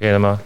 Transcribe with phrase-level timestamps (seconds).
[0.00, 0.40] 可以了吗？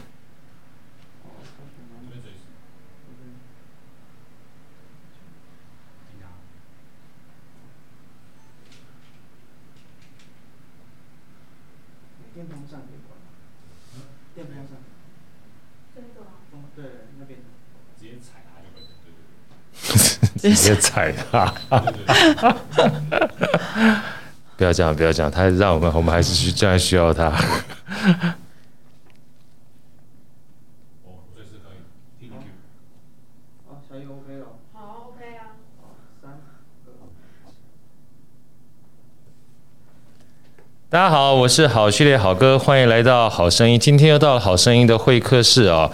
[20.36, 21.46] 直接踩他，
[24.58, 27.32] 不要这样，不要这样，他让我们，我们还是需，这样需要他。
[40.94, 43.76] 大家好，我是好序列好哥，欢迎来到好声音。
[43.76, 45.90] 今天又到了好声音的会客室啊。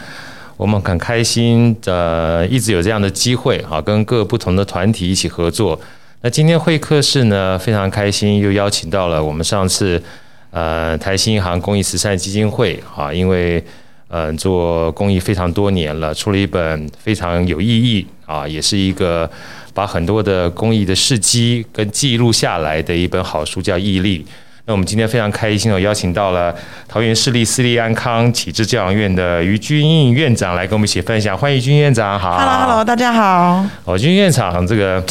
[0.59, 5.80] 我们很开心的，一直有这样的机会啊，跟各不同的团体一起合作。
[6.20, 10.02] 那今天会客室呢，非常开心，又邀请到了我们上次
[10.50, 13.65] 呃台新银行公益慈善基金会啊，因为
[14.09, 19.30] 呃做公益非常多年了，出了一本非常有意义啊，也是一个
[19.73, 24.18] 把很多的公益的事迹跟记录下来的一本好书，叫《毅力》。
[24.66, 26.54] 那我们今天非常开心哦，邀请到了
[26.86, 31.36] 桃园市立私立安康启智教养院的于君颖院长来跟我们一起分享。
[31.36, 32.36] 欢迎君院长，好。
[32.38, 33.64] Hello，Hello，大家好。
[33.84, 35.02] 哦，君院长这个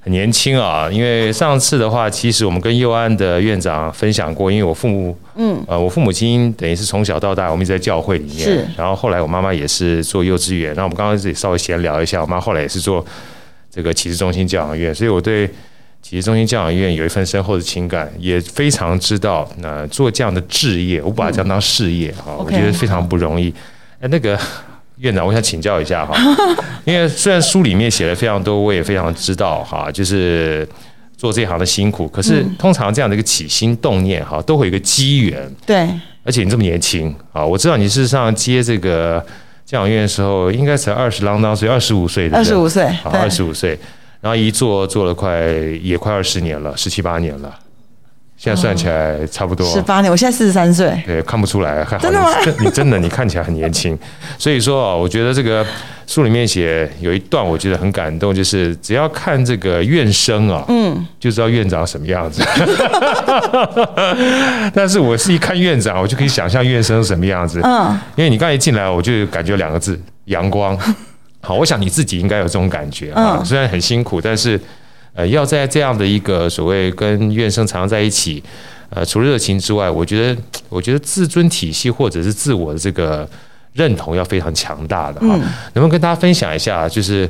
[0.00, 8.66] 很年轻啊，因为上次的话，其实我们跟右安的院长分享过，因为我父母，嗯，呃，我父母亲等于是从小到大，我们一直在教会里面，是。
[8.76, 13.04] 然后后来我妈妈也是做幼稚园，然后我们刚刚自己稍微闲聊一下，我妈后来也是做
[13.70, 15.48] 这个启智中心教养院，所以我对。
[16.02, 23.54] 启智中心教养院有一份深厚的情感，也非常知道那做这样的置业，我把它这样当事业哈，嗯、我觉得非常不容易。
[24.00, 24.36] 哎那个
[24.96, 26.14] 院长，我想请教一下哈，
[26.84, 30.68] 因为虽然书里面写了非常多，我也非常知道哈，就是
[31.16, 35.48] 做这行的辛苦，可是通常这样的一个起心动念哈，都会有一个机缘。
[35.64, 35.88] 对，
[36.24, 39.24] 而且你这么年轻啊，我知道你事实上接这个
[39.64, 43.78] 教养院的时候，应该才二十啷当岁，二十五岁的，二十五岁，二十五岁。
[44.22, 45.40] 然后一做做了快
[45.82, 47.52] 也快二十年了，十七八年了，
[48.36, 50.08] 现在算起来差不多十八年。
[50.08, 52.28] 我现在四十三岁，对，看不出来，还好真的吗？
[52.60, 53.98] 你真的你看起来很年轻，
[54.38, 55.66] 所以说啊，我觉得这个
[56.06, 62.44] 书里面写有一段我觉得很感动，就是只要看这个院生啊，嗯，就知道院长什么样子。
[64.72, 70.78] 但是我是一看院长，我就可以想象院生什么样子，嗯，因为你刚一进来，我就感觉两个字：阳光。
[71.44, 73.42] 好，我想你自己应该有这种感觉啊。
[73.44, 74.58] 虽然很辛苦，但是
[75.12, 78.40] 呃，要在这样的一个所谓跟院生常常在一起，
[78.90, 83.28] 呃，除了热情之外，我觉得，我觉得自尊体系或者是自我的这个
[83.72, 85.26] 认同要非常强大的哈。
[85.26, 85.40] 能
[85.74, 87.28] 不能跟大家分享一下，就是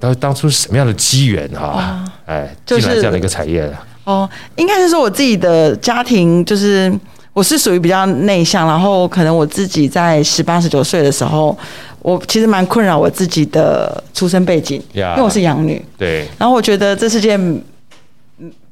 [0.00, 2.04] 当当初是什么样的机缘哈？
[2.26, 3.72] 哎，进来这样的一个产业
[4.02, 6.92] 哦，应该是说我自己的家庭就是。
[7.32, 11.58] 我是属于比较内向，然后可能我自己在十八十九岁的时候，
[12.04, 17.40] 我其实蛮困扰我自己的出生背景，Yeah, 因为我是养女，对，然后我觉得这世界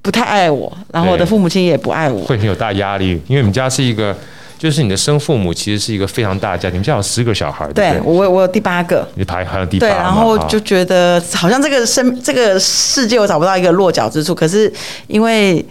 [0.02, 4.14] 不太爱我，然后我的父母亲也不爱我，会很有大压力，因为你们家是一个，
[4.58, 8.00] 就是你的生父母其实是一个非常大的家庭，你们家有十个小孩，对，对？
[8.04, 14.70] 我我有第八个，你排还有第八，对，然后就觉得好像这个生这个世界我找不到一个落脚之处，可是
[15.06, 15.64] 因为。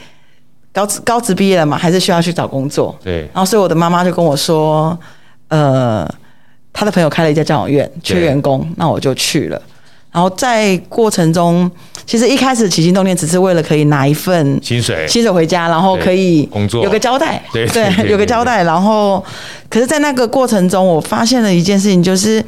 [0.73, 2.97] 高职高职毕业了嘛，还是需要去找工作。
[3.03, 3.29] 对。
[3.33, 4.97] 然后，所以我的妈妈就跟我说，
[5.49, 6.09] 呃，
[6.73, 9.61] 她的朋友开了一家教养院，缺员工，那我就去了。
[10.11, 11.69] 然后在过程中，
[12.05, 17.41] 其实一开始起心动念只是为了可以拿一份薪水，薪水回家，然后可以工作有个交代。
[17.53, 18.63] 对对，有个交代。
[18.63, 19.23] 然后，
[19.69, 22.43] 可是，在那个过程中，我发现了一件事情，就是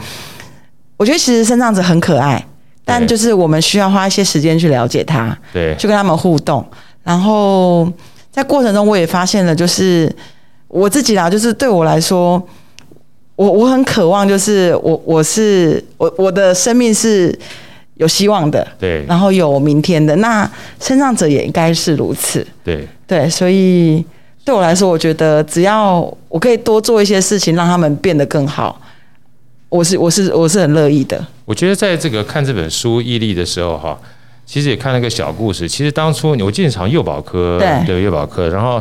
[0.97, 2.45] 我觉得其实身障者很可爱，
[2.83, 6.65] 但就是我们需要花一些时间去了解他，对，去跟他们互动，
[7.03, 7.91] 然后。
[8.33, 10.11] 在过程中，我也发现了，就是
[10.67, 12.41] 我自己啦，就是对我来说，
[13.35, 17.37] 我我很渴望，就是我我是我我的生命是
[17.95, 20.15] 有希望的，对，然后有明天的。
[20.17, 20.49] 那
[20.79, 24.03] 身障者也应该是如此，对对，所以
[24.45, 25.99] 对我来说，我觉得只要
[26.29, 28.79] 我可以多做一些事情，让他们变得更好，
[29.69, 31.25] 我是我是我是很乐意的。
[31.45, 33.99] 我觉得在这个看这本书《毅力》的时候，哈。
[34.45, 35.69] 其实也看了个小故事。
[35.69, 37.57] 其实当初我进场幼保科，
[37.87, 38.79] 对幼保科，然后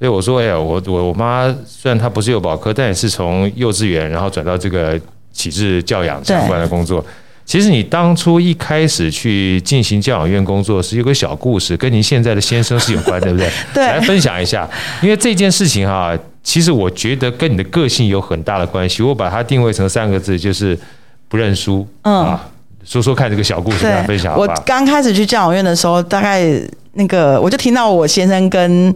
[0.00, 4.98] 所以我说，哎呀，我我我妈虽然她不是幼保科，但也是从幼稚园然后转到这个
[5.30, 7.04] 启智教养相关的工作。
[7.44, 13.50] 其实你当初一开始去进行教养院工作是有个小故事，跟您现在的先生是有关， 对不对？
[13.74, 14.66] 对，来分享一下。
[15.02, 19.02] 因为这件事情哈，其实我觉得跟你的个性有很大的关系。
[19.02, 20.78] 我把它定位成三个字，就是
[21.28, 21.86] 不认输。
[22.02, 22.24] 嗯。
[22.24, 22.48] 啊
[22.90, 24.36] 说说看这个小故事，跟大家分享。
[24.36, 26.44] 我刚开始去教养院的时候，大概
[26.94, 28.92] 那个我就听到我先生跟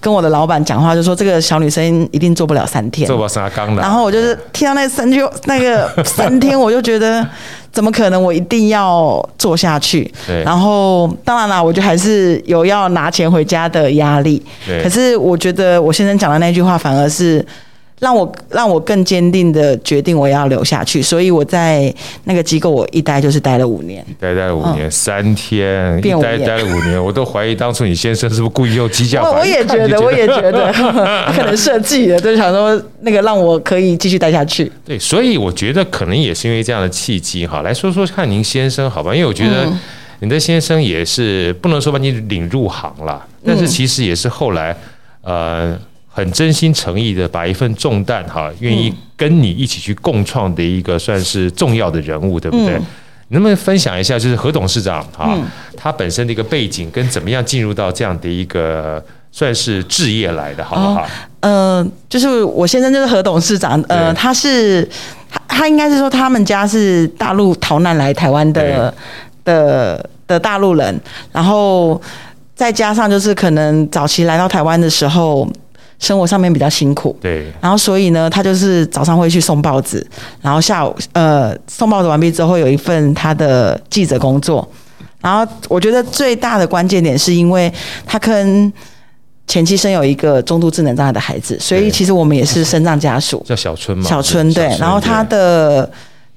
[0.00, 3.80] 跟我的老板讲话，就说这个小女生一定做不了三天，做不了三缸的。
[3.80, 7.24] 然后我就是听到那三句那个三天，我就觉得
[7.70, 8.20] 怎么可能？
[8.20, 10.12] 我一定要做下去。
[10.26, 10.42] 对。
[10.42, 14.44] 然后当然啦，我就还是有要拿钱回家的压力。
[14.66, 14.82] 对。
[14.82, 17.46] 可是我觉得我先生讲的那句话反而是。
[17.98, 21.92] 让我让我更坚定的决定我要留下去，所以我在
[22.24, 29.22] 那个机构我一待就是待了五年，待待了五年，嗯、三天，一待待了五年，我都怀疑当初你先生是不是故意用机架。
[29.22, 30.70] 我 我也觉得，我也觉得
[31.34, 34.70] 可能设计的，就想说那个让我可以继续待下去。
[34.84, 37.62] 对，所以我觉得可能也是因为这样的契机哈。
[37.62, 39.14] 来说说看，您先生好吧？
[39.14, 39.66] 因为我觉得
[40.20, 44.76] 你的先生也是不能说把你领入行了，但是其实也是后来
[45.22, 45.78] 呃。
[46.16, 52.74] 很真心诚意的把一份重担哈，愿意跟你一起去共创的一个算是重要的人物，对不对？
[52.76, 52.86] 嗯、
[53.28, 55.44] 能不能分享一下，就是何董事长哈，嗯、
[55.76, 61.06] 他本身的一个背景跟怎么样进入到这样的一个算是置业来的，好不好？
[61.40, 64.88] 嗯、呃，就是我先生就是何董事长，呃，他是
[65.30, 68.94] 他他应该是说他们家是大陆逃难来台湾的
[69.44, 70.98] 的的大陆人，
[71.30, 72.00] 然后
[72.54, 75.46] 再加上就是可能早期来到台湾的时候。
[75.98, 80.06] 生活上面比较辛苦，对，然后所以呢，他就是早上会去送报纸，
[80.42, 84.66] 然后下午呃送报纸完毕之后，有一份他的记者工作。
[85.22, 87.72] 然后我觉得最大的关键点是因为
[88.06, 88.72] 他跟
[89.46, 94.66] 前妻生有一个中度智能障碍的孩子，所以其实我们也是身障家属，叫小春嘛，小春对。
[94.78, 95.90] 然后他的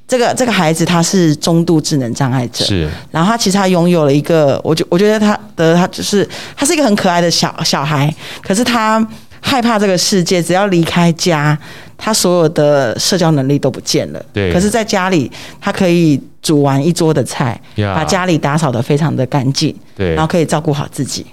[0.07, 2.89] 这个这个孩子他是中度智能障碍者，是。
[3.11, 9.05] 然后他其实他拥有了一个，我觉我觉得他的他就是他是一个很可爱的小小孩，可是他。
[9.41, 11.57] 害怕这个世界，只要离开家，
[11.97, 14.23] 他所有的社交能力都不见了。
[14.33, 14.53] 对。
[14.53, 19.75] 可是，在家里，他可以煮完一桌的菜，把家里打扫得非常的干净。
[19.95, 20.13] 对。
[20.13, 21.25] 然后可以照顾好自己。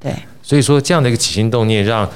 [0.00, 0.12] 对。
[0.42, 2.08] 所以说，这样的一个起心动念，让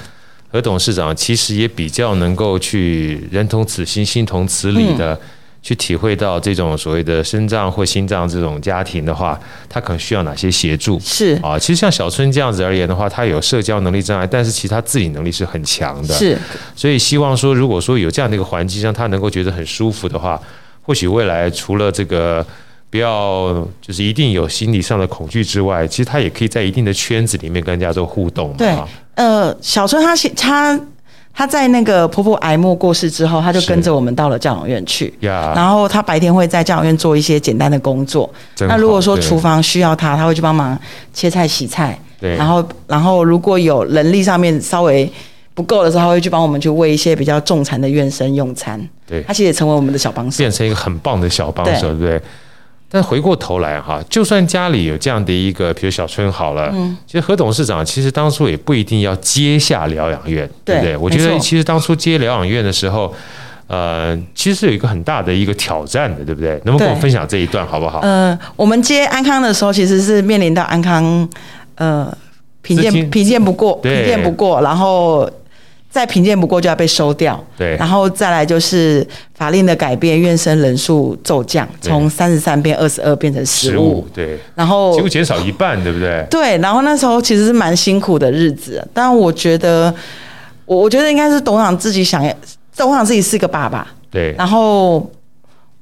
[0.50, 5.14] 何董事长其实也比较能够去人同此心，心同此理的。
[5.14, 5.20] 嗯
[5.66, 9.36] 去体会到这种所谓的身障或心脏这种家庭的话，
[9.68, 10.96] 他可能需要哪些协助？
[11.00, 16.14] 是啊，其实像小春这样子而言的话，他有社交能力障碍，但是其实他自理能力是很强的。
[16.14, 16.38] 是，
[16.76, 20.40] 所以希望说，如果说有这样的一个环境，让他能够觉得很舒服的话，
[20.82, 22.46] 或许未来除了这个
[22.88, 28.54] 不要就是一定有心理上的恐惧之外，其实他也可以在一定的圈子里面跟人家做互动。
[28.56, 28.72] 对，
[29.16, 30.80] 呃，小春他他。
[31.38, 35.12] 他在那个婆婆癌末过世之后，他就跟着我们到了教养院去。
[35.20, 38.28] 然后他白天会在教养院做一些简单的工作。
[38.60, 40.76] 那如果说厨房需要他，他会去帮忙
[41.12, 41.98] 切菜、洗菜。
[42.18, 42.34] 对。
[42.36, 45.06] 然后，然后如果有能力上面稍微
[45.52, 48.80] 不够的时候，他会去帮我们去喂一些比较重残的院生用餐。
[49.06, 49.22] 对。
[49.24, 52.22] 他其实也成为我们的小帮手，变成一个很棒的小帮手，对不对？
[52.88, 60.96] 但回过头来哈，就算家里有这样的一个，比如小春好了，嗯，其实何董事长其实当初也不一定要接下疗养院，对不对？
[60.96, 63.12] 我觉得其实当初接疗养院的时候，
[63.66, 66.60] 呃，其实是有一个很大的一个挑战的，对不对？
[66.64, 67.98] 能不能跟我分享这一段好不好？
[68.00, 71.28] 呃，我们接安康的时候，其实是面临到安康，
[71.74, 72.16] 呃，
[72.62, 75.28] 评鉴评鉴不过，评鉴不过，然后。
[75.96, 86.22] 再评鉴不过就要被收掉，对，然后再来就是法令的改变，院生人数骤降，从三十三变二十二变成十五，对，然后几乎减少一半，对不对？
[86.28, 89.94] 对，然后那时候其实是蛮辛苦的日子，但我觉得，
[90.66, 92.30] 我我觉得应该是董事长自己想要，
[92.76, 95.10] 董事长自己是个爸爸，对，然后。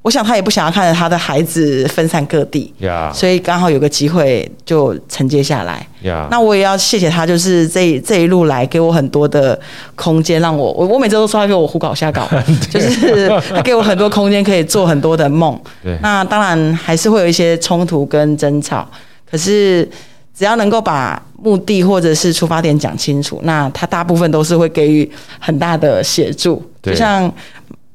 [0.04, 2.70] 我想他也不想要看着他的孩子分散各地.
[3.10, 5.84] 所以刚好有个机会就承接下来。
[6.30, 9.58] 那我也要谢谢他，就是这这一路来给我很多的
[9.94, 12.28] 空间，让我我我每周都说他给我胡搞瞎搞，
[12.68, 15.58] 就是他给我很多空间可以做很多的梦。
[16.02, 18.86] 那当然还是会有一些冲突跟争吵，
[19.30, 19.88] 可是
[20.36, 26.62] 只要能够把目的或者是出发点讲清楚，那他大部分都是会给予很大的协助。
[26.82, 27.32] 就像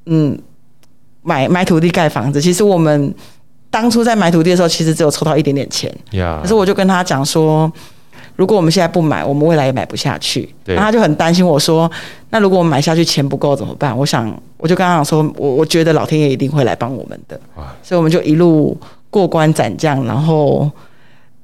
[0.07, 0.35] 嗯。
[1.21, 3.13] 买买土地盖房子，其实我们
[3.69, 5.93] 当初在买土地的时候，其实只有抽到一点点钱。
[6.41, 7.71] 可是我就跟他讲说，
[8.35, 10.49] 如果我们现在不买，我们未来也买不下去。
[10.63, 10.73] 对。
[10.73, 11.91] 然后他就很担心我说，
[12.29, 13.95] 那如果我们买下去钱不够怎么办？
[13.95, 17.39] 我想，我就跟他讲说，我我觉得老天爷一定会来帮我们的。
[17.55, 18.75] 哇所以我们就一路
[19.09, 20.71] 过关斩将，然后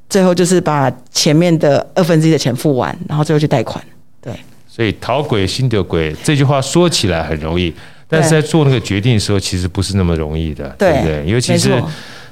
[0.10, 3.84] 最后就是把前面的二分之一的钱付完，然后最后去贷款。
[4.22, 4.34] 对。
[4.68, 7.74] 所以讨鬼心得鬼这句话说起来很容易。
[8.16, 11.26] 但是在做那个决定的时候，其实不是那么容易的，对，对不对？
[11.28, 11.82] 尤其是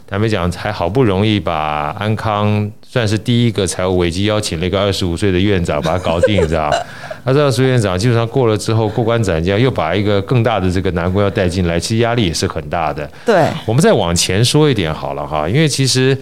[0.08, 6.78] 坦白讲，还好不容易把安康算是第一个财务危机，邀请了一个二十五岁的院长把它搞定，知道吧？
[7.26, 13.10] 二十院长基本上过了之后，过关斩将，又把一个更大的这个难关要带进来，其实压力也是很大的。
[13.26, 16.16] 对，我们再往前说一点好了哈，因为其实，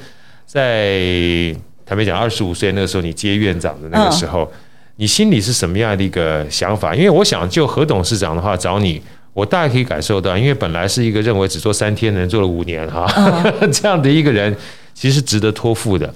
[0.46, 1.54] 在
[1.86, 4.44] 坦白讲，二十五岁那个时候，你接院长的那个时候。
[4.44, 4.58] 嗯
[4.98, 6.94] 你心里是什么样的一个想法？
[6.94, 9.02] 因为我想，就何董事长的话找你，
[9.34, 14.56] 我大概可以感受到，因为本来是一个认为只做三天的人，做了五年哈，哦、 这样的一个人，
[14.94, 16.14] 其实值得托付的。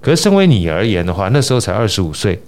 [0.00, 2.40] 可是身为你而言的话，那时候才二十五岁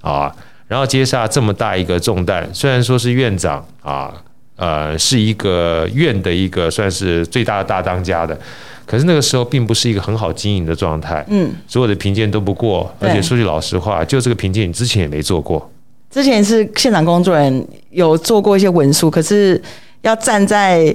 [0.00, 0.34] 啊，
[0.68, 4.12] 然后接下这么大一个重担，虽然说是院长啊。
[4.56, 8.38] 呃，是一个院的一个算是最大的大当家的，
[8.84, 15.72] 可是那个时候并不是一个很好经营的状态，嗯，所有的评鉴都不过，而且说句老实话，就这个评鉴你之前也没做过，
[16.10, 19.60] 之前是现场工作人员，有做过一些文书，可是
[20.02, 20.94] 要站在。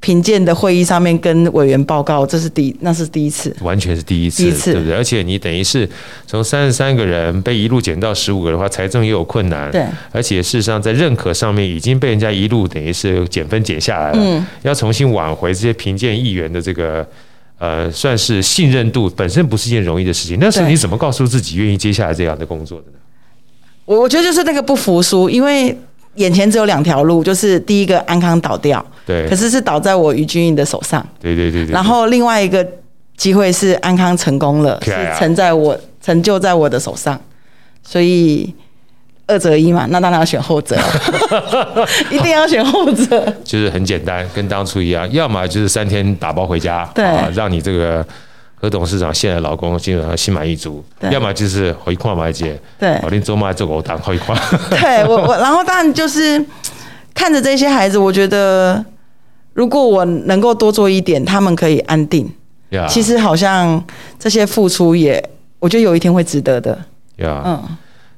[0.00, 4.96] 评鉴的会议上面跟委员报告，这是第那是第一次，完全是第一次，第一次对不对？
[4.96, 5.88] 而且你等于是
[6.24, 9.84] 从三十三个人被一路减到十五个的话，财政也有困难，对。
[10.12, 17.04] 而且事实上在认可上面已经被人家一路等于是减分减下来了，嗯，要重新挽回这些评鉴议员的这个
[17.58, 20.38] 呃，算是信任度，本身不是一件容易的事情。
[20.40, 22.97] 那是你怎么告诉自己愿意接下来这样的工作的呢？
[23.88, 25.76] 我我觉得就是那个不服输，因为。
[26.14, 31.72] 眼前只有两条路，就是第一个安康倒掉，对，可是是倒在我于君颖的手上，对对对对。
[31.72, 32.66] 然后另外一个
[33.16, 37.20] 机会是安康成功了，是成在我成就在我的手上，
[37.84, 38.52] 所以
[39.28, 40.76] 二择一嘛，那当然要选后者，
[42.10, 43.32] 一定要选后者。
[43.44, 48.04] 就是很简单，跟当初一样，要么就是三天打包回家，对，让你这个。
[48.60, 54.36] 何董事长现在老公基本上心满意足，要么就是回矿买姐，对，我连周末做狗当回矿。
[54.70, 56.44] 对我我，然后当然就是
[57.14, 58.84] 看着这些孩子，我觉得
[59.52, 62.28] 如果我能够多做一点，他们可以安定。
[62.70, 63.82] 呀，其实好像
[64.18, 65.22] 这些付出也，
[65.58, 66.76] 我觉得有一天会值得的。
[67.16, 67.62] 呀，嗯，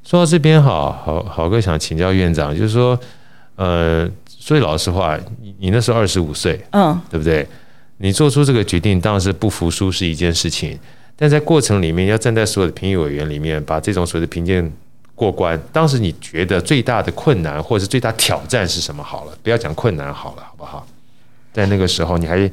[0.03, 2.99] 说到这边好好好哥想请教院长，就是说，
[3.57, 4.09] 呃，
[4.41, 7.47] 说句老实话，你你那时候二十五岁，嗯，对不对？
[8.03, 10.79] 你做出这个决定，当然是不服输是一件事情，
[11.17, 14.73] 但在过程里面，要站在所有的评议委员里面，把这种所谓的评鉴
[15.15, 15.61] 过关。
[15.71, 19.03] 当时你觉得最大的困难或者是最大挑战是什么？
[19.03, 20.87] 好了，不要讲困难好了，好不好？
[21.53, 22.51] 在那个时候，你还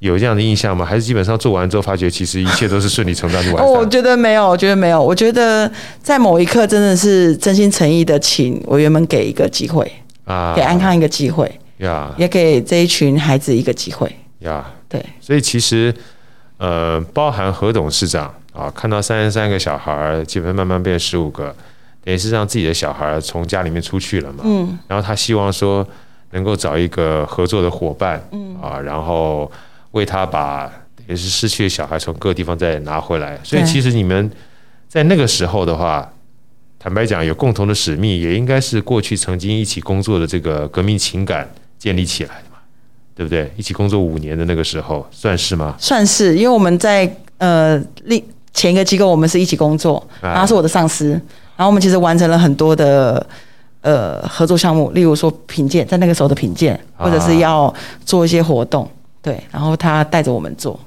[0.00, 0.84] 有这样的印象吗？
[0.84, 3.64] 还是基本上做完之后，发觉其实一切都是顺理成章就完？
[3.64, 5.70] 我觉得没有，我觉得没有，我觉得
[6.02, 9.90] 在某一刻真的是真心诚意的，请委员们给一个机会
[10.24, 14.70] 啊，给安康一个机会呀，也给这一群孩子一个机会呀。
[14.90, 15.94] 对，所以其实，
[16.58, 21.54] 呃，包含何董事长啊，看到三十三个小孩，基本上慢慢变十五个，
[22.04, 24.42] 等于是让自己的小孩从家里面出去了嘛。
[24.44, 24.76] 嗯。
[24.88, 25.86] 然后他希望说，
[26.32, 29.50] 能够找一个合作的伙伴，嗯啊，然后
[29.92, 30.68] 为他把
[31.06, 33.38] 也是失去的小孩从各个地方再拿回来。
[33.44, 34.30] 所以其实你们
[34.88, 36.12] 在那个时候的话，
[36.80, 42.42] 坦白讲，有共同的使命，也应该是过去曾经一起工作的这个革命情感建立起来。
[43.20, 43.52] 对不对？
[43.54, 45.74] 一起工作五年的那个时候，算是吗？
[45.78, 48.24] 算是，因为我们在呃另
[48.54, 51.10] 前一个机构，我们是一起工作，然后是我的上司，
[51.54, 53.26] 然后我们其实完成了很多的
[53.82, 57.70] 呃合作项目，例如说品鉴，在那个时候的品鉴，或者是要
[58.06, 60.80] 做一些活动，对，然后他带着我们做。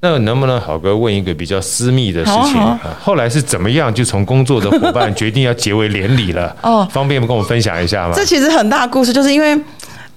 [0.00, 2.58] 那能不能好哥问一个比较私密的事情？
[2.58, 6.56] 啊啊、后来是怎么样就从工作的伙伴决定要结为连理了？
[6.62, 8.14] 哦，方便不跟我们分享一下吗？
[8.16, 9.60] 这其实很大的故事，就是因为。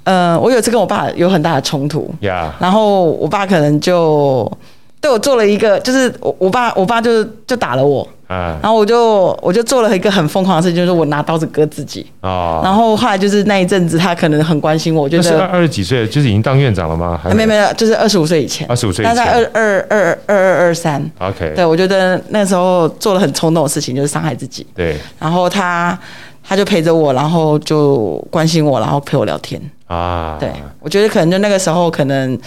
[0.07, 2.47] 呃，我有一次跟我爸有很大的冲突，Yeah.
[2.59, 4.49] 然后我爸可能就
[5.01, 8.55] 对我做了一个，就是我我爸我爸就就打了我，uh.
[8.61, 12.63] 然后我就我就做了一个很疯狂的事情，就是我拿刀子割自己，oh.
[12.63, 17.19] 然后后来就是那一阵子他可能很关心我，我觉得是二十几岁，就是已经当院长了吗？
[17.35, 18.41] 没没有，就是二十五岁。
[18.41, 25.99] 以前，二十五岁以前，他在二二二二二二三，OK，对我觉得那时候做了很冲动的事情，就是伤害自己，对，然后他
[26.47, 29.61] 他就陪着我，然后就关心我，然后陪我聊天。
[29.87, 30.49] 啊，对，
[30.79, 32.39] 我觉得可能就那个时候，可能，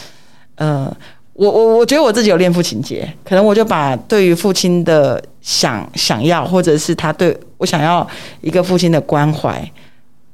[0.54, 0.90] 呃，
[1.35, 8.07] 我我我觉得我自己有恋父情节，可能我就把对于父亲的想想要，或者是他对我想要
[8.40, 9.71] 一个父亲的关怀，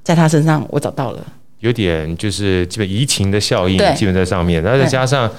[0.02, 1.24] 在他身上我找到了，
[1.60, 5.30] 有点就是基本移情的效应，基本在上面，然后再加上，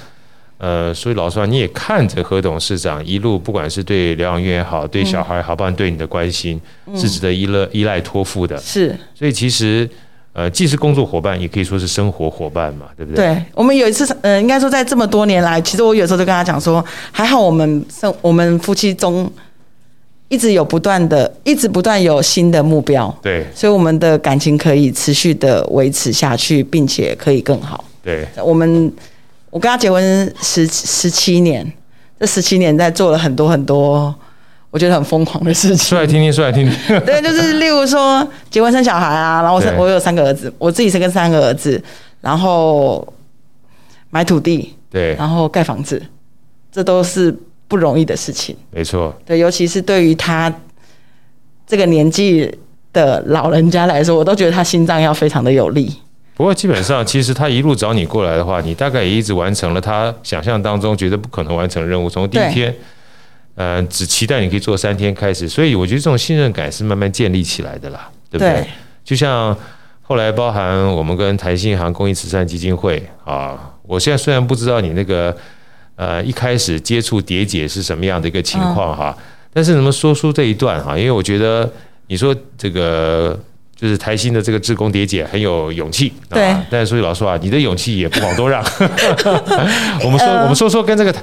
[0.58, 6.60] 呃，所以老实话，你也看着何董事长一路，不管是对疗养院也好，对小孩也好，包括对你的关心，
[6.96, 9.90] 是值得依赖依赖托付的，是，所以其实。
[10.34, 13.26] 呃，既是工作伙伴，也可以说是生活伙伴嘛，对不对？
[13.26, 19.28] 对，我们有一次，呃，应该说在这么多年来，其实我有时候就跟他讲说，还好我们生我们夫妻中
[20.28, 27.84] 一直有不断的，一直不断有新的目标，对，所以我们的感情可以持续的维持下去，并且可以更好。
[28.04, 28.94] 对，我们
[29.50, 31.72] 我跟他结婚十十七年，
[32.20, 34.14] 这十七年在做了很多很多。
[34.70, 37.00] 我觉得很疯狂的事情，说来听听，说来听听。
[37.02, 41.82] 对，就是例如说结婚生小孩啊，然后我生我有三个儿子，我自己生跟三个儿子，
[42.20, 43.02] 然后
[44.10, 46.00] 买土地，对，然后盖房子，
[46.70, 47.36] 这都是
[47.70, 48.56] 不容易的事情。
[48.70, 50.54] 没错，对，尤其是对于他
[51.66, 52.54] 这个年纪
[52.92, 55.96] 的老人家来说，我都觉得他心脏要非常的有力。
[56.38, 62.08] 不过基本上，其实他一路找你过来的话，你大概也一直完成了他想象当中觉得不可能完成的任务。
[62.08, 62.72] 从第一天，
[63.56, 68.54] 呃，只期待你可以做三天开始，所以我觉得这种信任感是慢慢建立起来的啦，对不对？
[68.54, 68.68] 对，
[69.04, 69.58] 就像
[70.04, 75.36] 后来包含我们跟台新银行公益慈善基金会啊，我现在虽然不知道你那个
[75.96, 80.96] 呃一开始接触蝶姐是什么样的一个情况哈，嗯、但是能不能说出这一段哈？
[80.96, 81.68] 因为我觉得
[82.06, 83.36] 你说这个。
[83.80, 86.56] 就是台新的这个志工蝶姐很有勇气，对。
[86.70, 88.64] 但是说句老实话，你的勇气也不遑多让。
[90.04, 91.16] 我们说，我们说说跟这个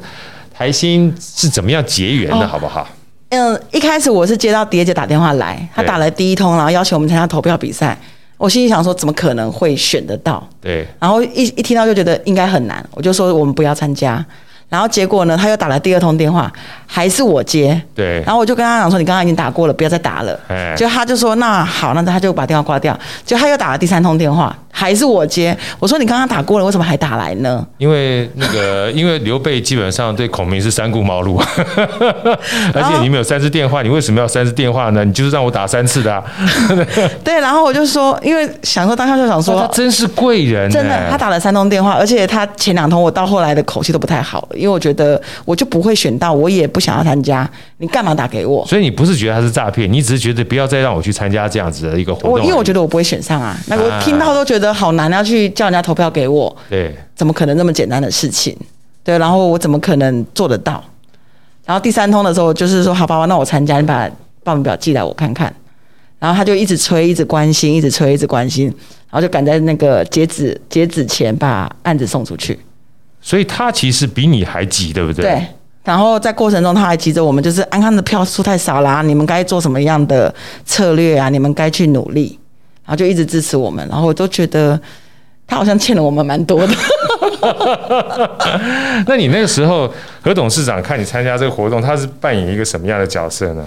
[0.52, 2.88] 台新是怎么样结缘的，好不好？
[3.30, 7.98] 嗯，一开始我是接到蝶姐打电话来，她打了第一通，然后邀请我们参加投票比赛。
[8.36, 10.46] 我心里想说，怎么可能会选得到？
[10.60, 10.86] 对。
[11.00, 14.24] 然后一一听到就觉得应该很难，我就说我们不要参加。
[14.74, 16.52] 然后结果呢，他又打了第二通电话，
[16.84, 17.80] 还是我接。
[17.94, 18.20] 对。
[18.26, 20.74] 然后我就跟他讲说：“你刚刚已经打过了，不要再打了。”哎。
[20.76, 25.56] 就他就说：“那好，那他就把电话挂掉。”就他又打了第三通电话，还是我接。
[25.78, 31.40] 我说：“你刚刚打过了，为什么还打来呢？”因为那个， 因为刘备基本上对孔明是三顾茅庐，
[32.74, 35.04] 而且你们有三次电话，你为什么要三次电话呢？
[35.04, 36.20] 你就是让我打三次的啊。
[37.22, 37.38] 对。
[37.40, 40.68] 然后我就说，因为想说当下就想说，他真是贵人。
[40.68, 44.48] 真的，他打了三通电话，而且他前两通我到后来的口气都不太好。
[44.64, 48.64] 因为我觉得我就不会选到，我也不想要参加，你干嘛打给我？
[48.66, 52.32] 所以你不是觉得他是诈骗，你只是觉得不要再让我去参加这样子的一个活动。
[52.32, 56.56] 我因为我觉得我不会选上啊，那我听到都觉得好难，要去叫人家投票给我。
[56.70, 58.56] 对，怎么可能那么简单的事情？
[59.02, 60.82] 对，然后我怎么可能做得到？
[61.66, 64.10] 然后第三通的时候就是说，好吧，那我参加，你把
[64.42, 65.54] 报名表寄来我看看。
[66.18, 68.66] 然后他就一直催，一直关心，一直催，一直关心，
[69.10, 72.58] 然后就赶在那个截止截止前把案子送出去。
[73.26, 75.24] 所以他其实比你还急，对不对？
[75.24, 75.46] 对。
[75.82, 80.32] 然后在过程中，他还急着我们，就是安康的票数太少啦，你们该做什么样的
[80.66, 81.30] 策略啊？
[81.30, 82.38] 你们该去努力，
[82.84, 83.86] 然后就一直支持我们。
[83.88, 84.78] 然后我都觉得
[85.46, 86.74] 他好像欠了我们蛮多的。
[89.06, 89.90] 那你那个时候，
[90.22, 93.66] 何董事长看你参加这个活动，他是扮演一个什么样的角色呢？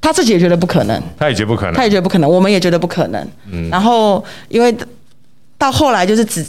[0.00, 3.28] 他自己也觉得不可能，他也觉得不可能，他也觉得不可能，我们也觉得不可能。
[3.50, 3.68] 嗯。
[3.70, 4.74] 然后因为
[5.58, 6.46] 到后来就是只。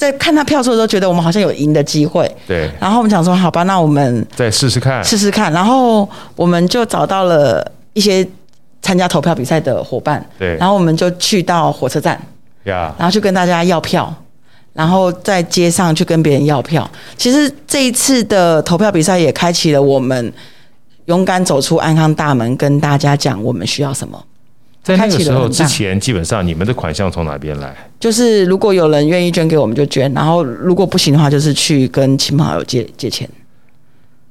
[0.00, 2.26] 在看他票数的时候，觉得我们好像有赢的机会。
[2.48, 2.70] 对。
[2.80, 5.52] 然后我们想说，好吧，那我们再试试看，试试看。
[5.52, 8.26] 然后我们就找到了一些
[8.80, 10.24] 参加投票比赛的伙伴。
[10.38, 10.56] 对。
[10.56, 12.18] 然后我们就去到火车站。
[12.64, 12.94] 呀。
[12.96, 14.10] 然后去跟大家要票，
[14.72, 16.90] 然后在街上去跟别人要票。
[17.18, 20.32] 其实这一次的投票比赛也开启了我们
[21.04, 24.18] 勇敢走出安康大门，跟大家讲我们需要什么。
[24.82, 27.74] 在那个时候之前，基本上你们的款项从哪边来？
[28.00, 33.28] 就是如果有人愿意捐给我们就捐，然后如果不行的话，就是去跟亲朋好友借借钱。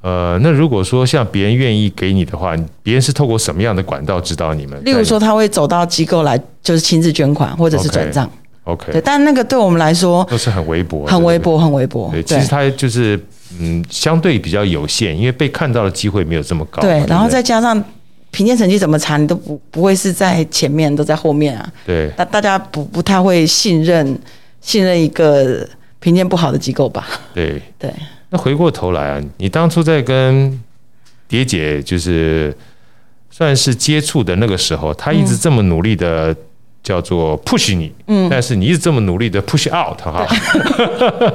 [0.02, 4.84] 呃，那如果说像别人愿意给你的话，别人是透过什么样的管道知道你们？
[4.84, 8.28] 例如说，他会走到机构来，就是亲自捐款或者是转账。
[8.64, 8.92] OK.
[8.92, 12.10] 对，但那个对我们来说都是很微薄，很微薄，很微薄。
[12.12, 13.20] 对，其实他就是
[13.60, 16.82] 嗯，相对比较有限，因为被看到的机会没有这么高。
[16.82, 17.84] 对，然后再加上。
[18.32, 21.72] 评鉴成绩怎么查，你都不不会是在前面，都在后面啊。
[21.86, 24.20] 对，大大家不不太会信任
[24.62, 25.68] 信任一个
[26.00, 27.08] 评鉴不好的机构吧？
[27.34, 27.92] 对对。
[28.30, 30.62] 那回过头来啊，你当初在跟
[31.28, 32.56] 蝶姐就是
[33.32, 36.36] 算是接触的那个时候，她一直这么努力的
[36.84, 40.26] 叫做 push 你，嗯，但是你一直这么努力的 push out 哈。
[40.28, 41.32] 对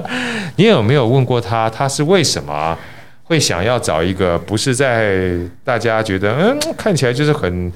[0.56, 2.78] 你有没有问过她，她是为什么？
[3.24, 5.34] 会想要找一个不是在
[5.64, 7.72] 大家觉得嗯看起来就是很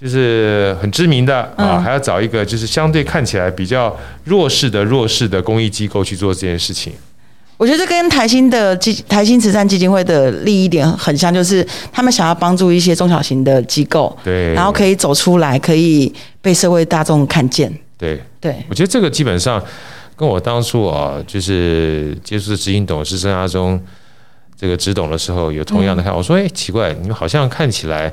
[0.00, 6.92] 就是很知名的啊，还要找一个就是相对看起来比较弱势的弱势的公益机构去做这件事情。
[7.56, 17.72] 我觉得跟台新的基台新慈善基金会的利益点很像，就是他们想要帮助一些中小型的机构，对，然后可以走出来，可以被社会大众看见。
[17.96, 19.60] 对对，我觉得这个基本上
[20.14, 23.80] 跟我当初啊，就是接触执行董事生涯中。
[24.58, 28.10] 这个执董的时候有同样的看法，我说哎，奇怪，你们好像看起来，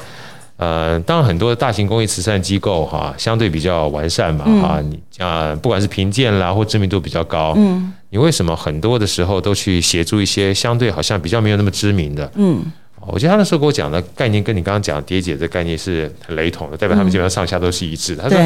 [0.57, 12.31] 呃，当然很多的大型公益慈善机构哈，相对比较完善嘛哈，你啊，不管是评鉴啦或知名度比较高，嗯，你为什么很多的时候都去协助一些相对好像比较没有那么知名的？
[12.35, 12.63] 嗯，
[13.07, 18.21] 我觉得他那时候跟我讲的概念跟你刚刚讲蝶姐的概念是很雷同的，代表他们基本上上下都是一致的。
[18.21, 18.39] 他说，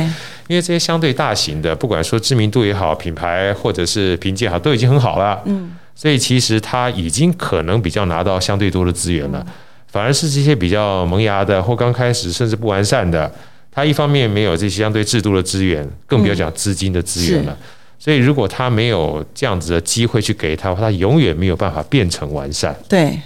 [0.48, 5.76] 因为这些相对大型的，不管说知名度也好，品牌或者是评鉴好，都已经很好了，嗯。
[6.00, 9.46] 所以其实他已经可能比较拿到相对多的资源了，
[9.88, 13.30] 反而是这些比较萌芽的或刚开始甚至不完善的，
[13.70, 17.58] 他一方面没有这些相对制度的资源，更不要讲资金的资源了。
[18.00, 22.74] 所以如果他没有这样子的机会去给他，他永远没有办法变成完善。
[22.88, 23.20] 对，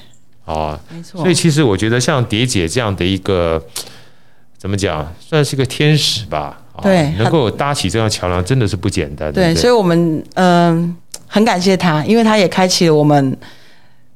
[0.45, 1.21] 啊，没错。
[1.21, 3.63] 所以其实我觉得像蝶姐这样的一个。
[4.55, 6.57] 怎么讲，算是个天使吧。
[6.81, 9.29] 对，能够搭起这样桥梁，真的是不简单。
[9.33, 10.95] 对，对，所以我们嗯、呃、
[11.33, 13.35] 很感谢他，因为他也开启了我们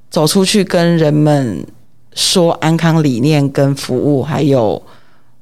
[0.08, 1.66] 走出去跟人们
[2.14, 4.80] 说安康理念跟服务，还有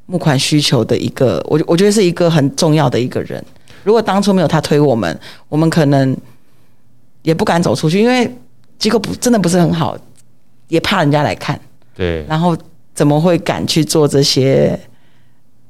[0.06, 3.44] 募款需求的一个，我我觉得是一个很重要的一个人。
[3.84, 6.16] 如果当初没有他推我们，我们可能
[7.24, 8.34] 也不敢走出去，因为
[8.80, 9.98] 机构不真的不是很好，
[10.70, 11.60] 也怕人家来看。
[11.94, 12.56] 对，然后
[12.94, 14.80] 怎么会敢去做这些？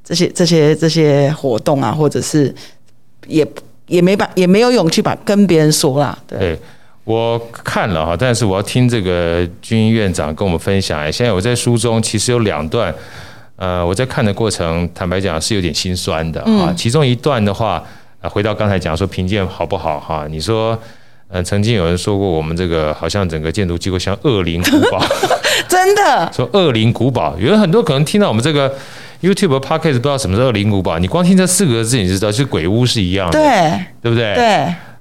[0.03, 2.53] 这些这些这些活动啊，或者是
[3.25, 3.43] 也
[3.87, 6.17] 也没把也没有勇气把跟别人说啦。
[6.27, 6.59] 对，对
[7.03, 11.11] 我看了哈，但是我要听这个军医院长跟我们分享。
[11.11, 12.93] 现在我在书中其实有两段，
[13.57, 16.73] 呃，我在看的过程，坦白讲是有点心酸的啊。
[16.75, 17.83] 其中一段的话，
[18.23, 20.25] 回到刚才讲说评鉴好不好哈？
[20.29, 20.75] 你说，
[21.27, 24.99] 呃，曾经有人说过我们这个好像整个建筑机构像恶灵古堡，
[25.69, 28.73] 真的说恶灵古堡，有很多可能听到我们这个。
[29.21, 34.33] YouTube Podcast 不知道什么是恶灵古堡，你光听这四个字你就知道，就鬼屋是一样的，对，对不对？
[34.35, 34.45] 对，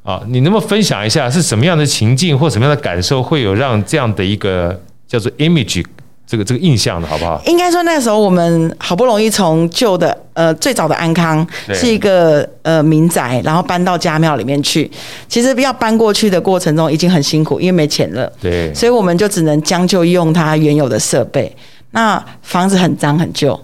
[0.03, 5.85] 啊，你能不能分享一下是什么样的情境或什么样的感受，会有让这样的一个叫做 image
[6.27, 7.40] 这个这个印象的好不好？
[7.44, 14.90] 应该说那个时候我们好不容易从旧的呃最早的安康是一个呃民宅，然后搬到家庙里面去，
[15.29, 21.55] 其实要搬过去的过程中已经很辛苦，因为没钱了，对，所以我们就只能将就用它原有的设备。
[21.90, 23.59] 那房子很脏很旧。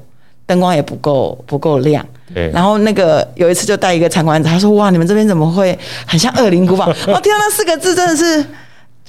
[0.51, 2.51] 灯光也不够不够亮，对。
[2.51, 8.45] 然后那个有一次就带一个参观者，他说：“哇，你们这边怎么会很像恶灵古堡？”我 听到那四个字真的是，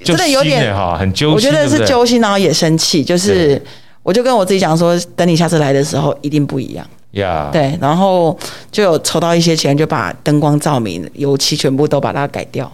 [0.04, 1.34] 真的有点哈，很揪心。
[1.34, 3.04] 我觉得是揪心，然后也生气。
[3.04, 3.60] 就是
[4.04, 6.86] 我就跟我自己讲说，等你下次来的时候一定不一样。
[7.13, 7.75] 呀，对。
[7.82, 8.38] 然后
[8.71, 12.71] 就有筹到一些钱，就把灯光照明、油漆全部都把它改掉。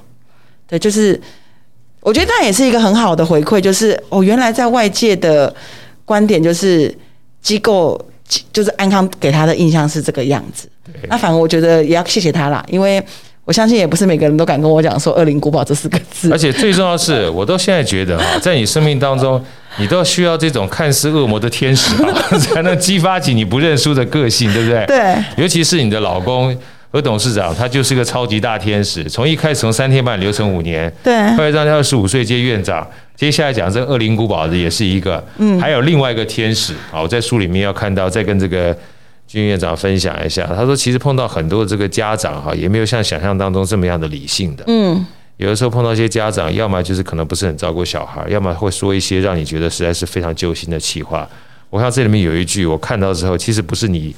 [0.67, 1.17] 对，就是
[2.01, 5.55] 我觉得那也是一个很好的回馈，就是哦，原来在外界的
[6.03, 6.93] 观点就是
[7.41, 7.97] 机构。
[8.51, 10.69] 就是安康给他的印象是这个样子，
[11.07, 13.01] 那反而我觉得也要谢谢他啦，因为
[13.45, 16.29] 我相信也不是每个人都敢跟我讲说“恶灵古堡”这四个字。
[16.31, 19.41] 而且最重要的是，我到现在觉得 哈，在你生命当中，
[19.77, 24.85] 你都需要这种看似恶魔的天使啊， 才能激发起你不认输的个性，对不对？
[24.87, 25.15] 对。
[25.37, 26.53] 尤其是你的老公
[26.89, 32.87] 和董事长，他就是个超级大天使，从一开始从三天半流程五年，对，后来让他二十五岁接院长。
[33.15, 38.77] 接下来讲这个恶灵古堡的也是一个，嗯，还有另外一个天使啊，我在书里面要看到，再跟这个
[39.27, 40.45] 军院长分享一下。
[40.55, 45.03] 他说，其实碰到很多这个家长哈，也没有像想象当中这么样的理性的，嗯，
[45.37, 51.27] 有的时候碰到一些家长，要么就是可能不是很照顾小孩，要么会说一些让你觉得实在是非常揪心的气话。
[51.71, 54.15] 我看这里面有一句，我看到之后，其实不是你。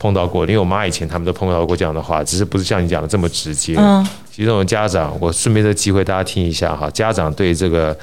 [0.00, 3.76] 碰到过，因为我妈以前他们都碰到过这样的话，只是不是像你讲的这么直接。
[3.76, 7.94] 嗯，其实我们家长，我顺便这个机会大家听一下哈，家长对这个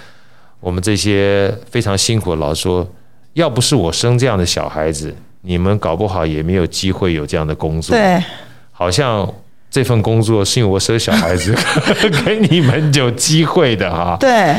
[0.60, 2.88] 我们这些非常辛苦的老师说，
[3.34, 7.98] 要不是我生这样的小孩子，你们搞不好也没有机会有这样的工作。
[7.98, 8.24] 对，
[8.72, 9.28] 好像
[9.72, 11.58] 这份工作是因为我生小孩子
[12.24, 14.16] 给你们有机会的哈。
[14.20, 14.56] 对。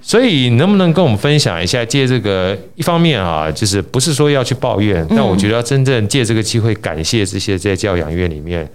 [0.00, 8.68] 所以能不能跟我们分享一下，借这个一方面啊，就是不是说要去抱怨，但我觉得要真正借这个机会感谢这些在教养院里面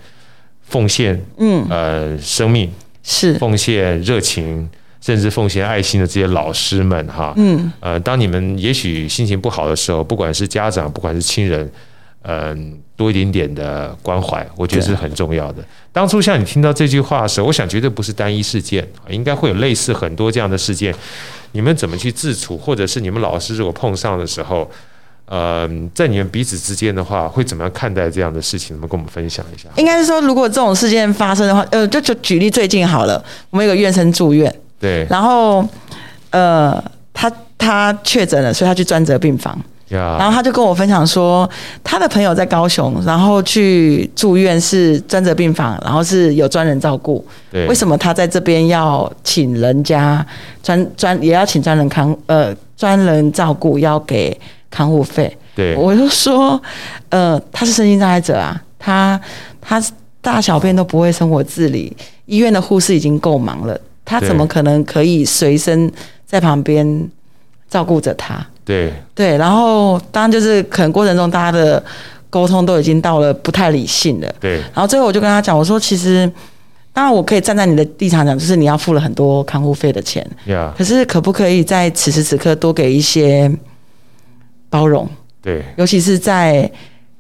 [0.62, 2.72] 奉献，嗯，呃，生命
[3.04, 3.34] 是。
[3.36, 4.70] 奉献热情，
[5.02, 11.70] 甚至奉献爱心的这些老师们哈，嗯，呃，当你们也许心情不好的时候，不管是家长，不管是亲人。
[12.24, 15.64] 嗯，多一点点的关怀，我觉得是很重要的。
[15.92, 20.94] 当初像你听到这句话的时候，我想绝对不是单一事件，应该会有类似很多这样的事件。
[21.52, 24.70] 你们怎么去自处，或者是你们老师如果碰上的时候，
[25.26, 28.76] 嗯，在你们彼此之间的话，会怎么样看待这样的事情？
[28.76, 29.68] 能不能跟我们分享一下？
[29.76, 35.68] 应该是说，如果这种事件发生的话，呃，就就举例最近好了，我们有个院生住院，对，然后
[36.32, 36.84] 呃，
[37.14, 39.60] 他他确诊了，所以他去专责病房。
[39.90, 40.18] Yeah.
[40.18, 41.48] 然后他就跟我分享说，
[41.84, 47.24] 他的朋友在高雄，然后去住院是专责病房，然后是有专人照顾。
[47.52, 50.26] 对，为什么他在这边要请人家
[50.64, 54.36] 专专也要请专人看呃专人照顾，要给
[54.72, 55.38] 看护费？
[55.54, 56.60] 对，我就说，
[57.10, 59.20] 呃，他是身心障碍者啊，他
[59.62, 59.84] 他
[60.22, 65.92] 大小便都不会生活自理，医院的护士已经够忙了，他怎么可能可以随身
[66.26, 67.08] 在旁边
[67.70, 68.44] 照顾着他？
[68.66, 71.84] 对对，然后当然就是可能过程中大家的
[72.30, 74.36] 沟通都已经到了不太理性了。
[74.40, 76.32] 对，然后最后我就跟他讲，我说其实
[76.94, 80.26] 当然我可以站在你的立场讲，就是你要付了很多看护费的钱。
[80.78, 83.52] 可是可不可以在此时此刻多给一些
[84.70, 85.08] 包容？
[85.42, 86.72] 对，尤其是在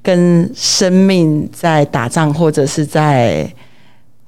[0.01, 3.45] 跟生命在打仗或者是在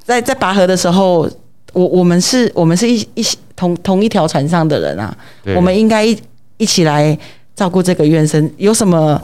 [0.04, 1.30] 在在拔河的时候，
[1.73, 3.25] 我我们是我们是一一
[3.56, 5.17] 同同一条船上的人啊，
[5.56, 6.19] 我们应该一。
[6.57, 7.17] 一起来
[7.55, 9.21] 照顾这个院生，有什么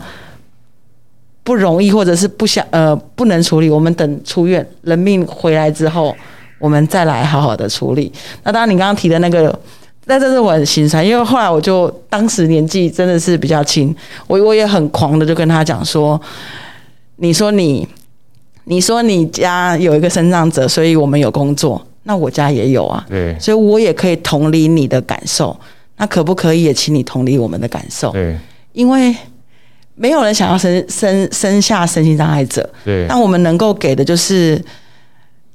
[1.43, 6.15] 不容易，或者是不想呃不能处理，我们等出院人命回来之后，
[6.59, 8.11] 我们再来好好的处理。
[8.43, 9.57] 那当然，你刚刚提的那个，
[10.05, 13.95] 那这是我很心酸，因为后来我就当时年纪真的是比较轻，
[14.27, 16.19] 我我也很狂的就跟他讲说，
[17.17, 17.87] 你说你
[18.65, 25.59] 你说你家有一个身障者，所以我们有工作，那我家也有啊，对，所以我也可以同理你的感受，
[26.01, 28.11] 那可不可以也请你同理我们的感受？
[28.11, 28.35] 对，
[28.73, 29.15] 因为。
[29.93, 33.05] 没有人想要生生生下身心障碍者，对。
[33.07, 34.59] 那我们能够给的就是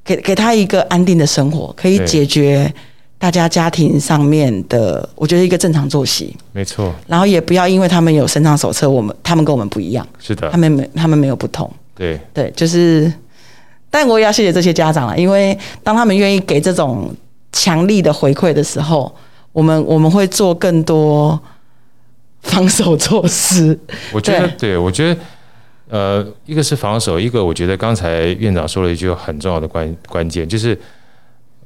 [0.05, 2.73] 给给他一个安定的生活，可以解决
[3.19, 6.37] 大家家庭上面的，我觉得一个正常作息。
[6.53, 6.95] 没错。
[7.09, 10.07] 然后也不要因为他们有身障手册，我们他们跟我们不一样。
[10.21, 10.49] 是的。
[10.51, 11.69] 他们没他们没有不同。
[11.97, 13.13] 对对，就是，
[13.91, 17.13] 但我也要谢谢这些家长了，因为当他们愿意给这种
[17.51, 19.13] 强力的回馈的时候，
[19.57, 21.41] 我们我们会做更多。
[22.43, 23.77] 防守措施，
[24.15, 25.21] 我觉得，对，我觉得，
[25.89, 30.79] 呃，一个是防守，一个我觉得刚才院长说了一句很重要的关关键，就是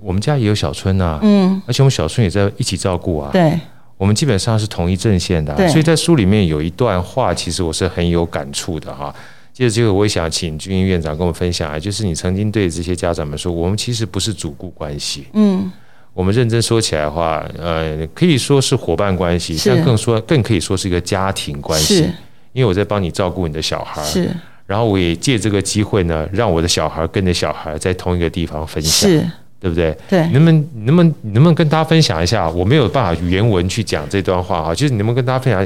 [0.01, 3.61] 我们家也有小春呐，嗯，而且我们小春也在一起照顾啊，对，
[3.99, 9.15] 我们基本上是同一阵线的，所以在书里面有一段话，其实我是很有感触的哈。
[9.53, 15.71] 接着这个，我也想请俊英院长跟我们分享啊，就是你曾经对这些家长们说，我们其实不是主顾关系，嗯。
[16.13, 22.11] 我们认真说起来的话，呃，可以说是伙伴关系，但更说更可以说是一个家庭关系。
[22.53, 24.29] 因为我在帮你照顾你的小孩，是。
[24.67, 29.97] 然后我也借这个机会呢，让我的小孩跟你的小孩在同一个地方分享，是，对不对？
[30.09, 30.21] 对。
[30.31, 32.51] 能不能能不能能不能跟大家分享一下？
[32.51, 35.65] 我没有办法原文去讲这段话哈，就是你能不能跟大家分享，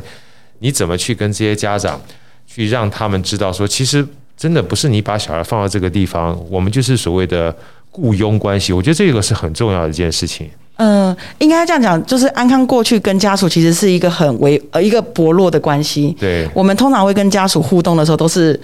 [0.59, 1.99] 你怎么去跟这些家长
[2.47, 7.57] 去让他们知道说，其实真的不是你把小孩放到这个地方，我们就是所谓的。
[7.95, 10.51] 雇佣关系，我觉得这个是很重要的一件事情。
[10.77, 16.15] 嗯、呃，应该这样讲，就是安康过去跟家属其实是一个很微呃一个薄弱的关系。
[16.19, 18.61] 对，我们通常会跟家属互动的时候，都是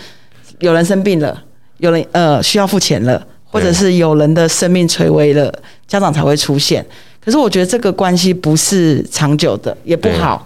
[0.59, 1.41] 有人生病了，
[1.79, 5.55] 有人呃需要付钱了，或者是有人的生命垂危了，
[5.87, 6.85] 家长才会出现。
[7.25, 10.45] 可是我觉得这个关系不是长久的，也不好。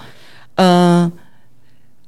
[0.56, 1.12] 嗯、呃，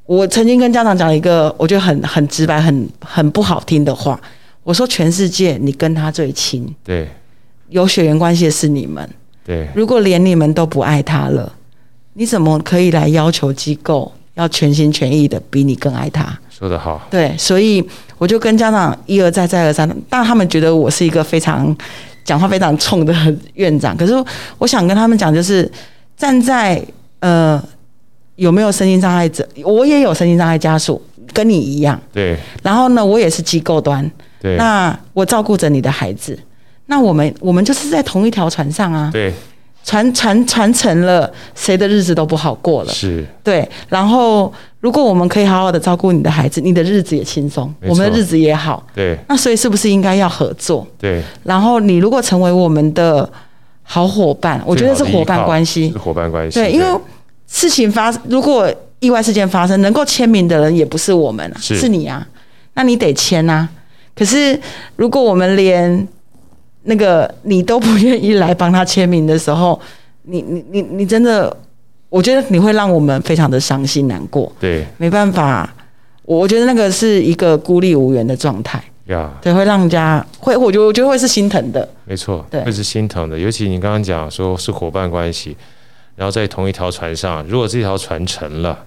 [0.04, 4.20] 我曾经跟家长讲一个我觉得很很直白、很很不好听的话。
[4.66, 7.08] 我说，全世界你跟他最亲，对，
[7.68, 9.08] 有血缘关系的是你们，
[9.44, 9.68] 对。
[9.76, 11.52] 如果连你们都不爱他了，
[12.14, 16.36] 你怎么可以来要求机构要全心全意的比你更爱他？
[16.50, 17.06] 说得好。
[17.08, 17.80] 对，所以
[18.18, 21.72] 我就跟家长一而再再而三，但他们觉得我是一个非常
[22.24, 23.14] 讲话非常冲的
[23.54, 23.96] 院长。
[23.96, 24.12] 可是
[24.58, 25.70] 我想跟他们讲，就是
[26.16, 26.84] 站在
[27.20, 27.62] 呃
[28.34, 31.00] 有没有身心障碍者，我也有身心障碍家属，
[31.32, 31.96] 跟你一样。
[32.12, 32.36] 对。
[32.64, 34.10] 然后呢，我也是机构端。
[34.46, 36.38] 对，那我照顾着你的孩子，
[36.86, 39.10] 那我们我们就是在同一条船上啊。
[39.12, 39.32] 对，
[39.82, 42.92] 传传传承了，谁的日子都不好过了。
[42.92, 43.68] 是，对。
[43.88, 48.84] 然后，如果我们可以好好的照顾你的孩子，你的日子也轻松，我们的日子也好。
[48.94, 49.18] 对。
[49.28, 50.86] 那所以是不是应该要合作？
[50.96, 51.20] 对。
[51.42, 53.28] 然后你如果成为我们的
[53.82, 56.60] 好伙伴，我觉得是伙伴关系，是伙伴关系。
[56.60, 56.86] 对，因为
[57.48, 62.26] 事情发，如果意外事件发生，能够签名的人也不是我们啊，是你啊，
[62.74, 63.68] 那你得签啊。
[64.16, 64.58] 可是，
[64.96, 66.08] 如果我们连
[66.84, 69.78] 那个你都不愿意来帮他签名的时候，
[70.22, 71.54] 你你你你真的，
[72.08, 74.50] 我觉得你会让我们非常的伤心难过。
[74.58, 75.70] 对，没办法，
[76.22, 78.82] 我觉得那个是一个孤立无援的状态。
[79.08, 81.86] 呀，对，会让人家会，我觉得我觉得会是心疼的。
[82.06, 83.38] 没错，对，会是心疼的。
[83.38, 85.54] 尤其你刚刚讲说是伙伴关系，
[86.16, 88.78] 然后在同一条船上，如果这条船沉了。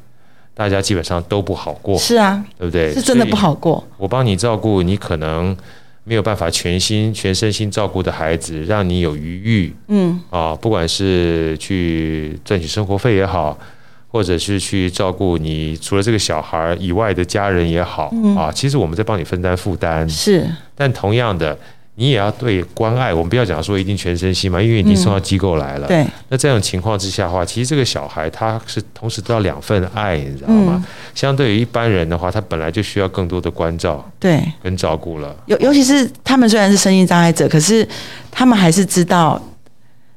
[0.60, 2.94] 大家基本上都不好过，是啊，对不对？
[2.94, 3.82] 是真的不好过。
[3.96, 5.56] 我帮你照顾，你可能
[6.04, 13.58] 没有办法全心全身心照顾的孩子，让你有余裕，嗯啊，不管是去赚取生活费也好，
[14.10, 20.46] 或者是去照顾你除了这个小孩以外的家人也好，嗯啊，其实我们在帮你分担负担，是。
[20.76, 21.58] 但同样的。
[22.00, 25.88] 你也要对关爱，我们不要讲说一定全身心嘛，因为你送到机构来了。
[25.88, 26.08] 嗯、对。
[26.30, 30.82] 那这种情况之下的话，其实这个小孩他是同时得到两份爱，你知道吗？
[30.82, 30.84] 嗯、
[31.14, 35.36] 相对于一般人的话，他本来就需要更多的关照，对，跟照顾了。
[35.48, 37.86] 尤尤其是他们虽然是身心障碍者，可是
[38.32, 39.42] 他们还是知道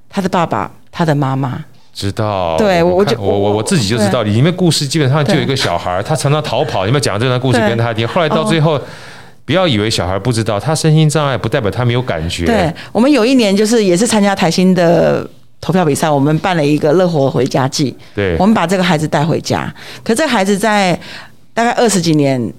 [0.09, 2.57] 他的爸爸、他的妈妈知道。
[2.59, 6.87] 对，我我我我我自己就知道，里面故事基本上就有一个小孩，他常常逃跑。
[6.87, 8.75] 你们讲这段故事跟他听，后来到最后。
[8.75, 8.83] 哦
[9.45, 12.47] 不要以为小孩不知道，他身心障碍不代表他没有感觉。
[12.47, 15.29] 对，我们有一年就是也是参加台新的
[15.61, 17.97] 投票比赛，我们办了一个乐活回家季。
[18.15, 19.73] 对，我们把这个孩子带回家，
[20.05, 20.99] 可这个孩子在
[21.53, 22.53] 大概二十几年，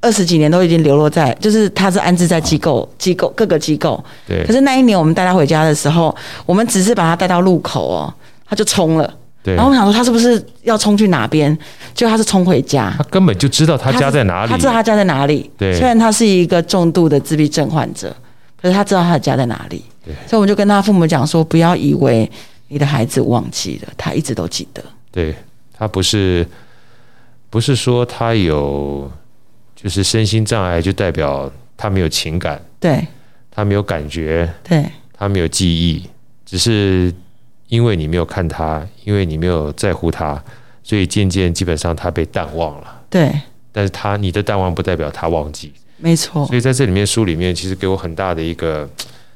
[0.00, 4.02] 二十几年都已经流落在，就是他是安置在机构、机构各个机构。
[4.26, 4.44] 对。
[4.46, 6.14] 可是那一年我们带他回家的时候，
[6.46, 8.14] 我们只是把他带到路口哦，
[8.46, 9.14] 他就冲了。
[9.44, 9.54] 对。
[9.54, 11.56] 然后我想说，他是不是要冲去哪边？
[11.94, 15.48] 就他是冲回家，他根本就知道他家在哪里，他知道他家在哪里。
[15.56, 15.72] 对。
[15.74, 18.12] 虽然他是一个重度的自闭症患者，
[18.60, 19.84] 可是他知道他的家在哪里。
[20.04, 20.12] 对。
[20.26, 22.28] 所以我们就跟他父母讲说，不要以为
[22.68, 24.82] 你的孩子忘记了，他一直都记得。
[25.12, 25.34] 对，
[25.72, 26.44] 他不是，
[27.50, 29.08] 不是说他有
[29.76, 32.60] 就是身心障碍就代表他没有情感。
[32.80, 33.06] 对。
[33.50, 34.52] 他没有感觉。
[34.64, 34.84] 对。
[35.16, 36.02] 他没有记忆，
[36.44, 37.14] 只是
[37.68, 40.42] 因为你没有看他，因为你没有在乎他，
[40.82, 43.02] 所以渐渐基本上他被淡忘了。
[43.10, 43.32] 对，
[43.72, 46.46] 但是他你的淡忘不代表他忘记，没错。
[46.46, 48.88] 所以在这里面书里面其实给我很大的一个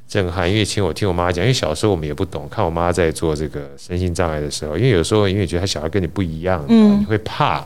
[0.09, 7.64] 震撼，因为听我听我妈讲，因为小时候我们也不懂，看我妈在做这个身心障碍的时候，因为有时候因为觉得他小孩跟你不一样，嗯，你会怕。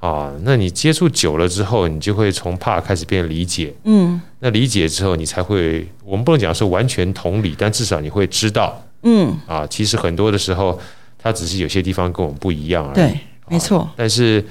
[0.00, 3.72] 啊，那你接触久了之后，你就会从怕开始变理解。
[3.84, 8.78] 嗯，那理解之后，你才会，我们不能讲说完全同理，但至少你会知道。
[9.04, 10.78] 嗯，啊，其实很多的时候，
[11.16, 12.94] 他只是有些地方跟我们不一样而已。
[12.94, 13.78] 对，没错。
[13.78, 14.44] 啊，但是，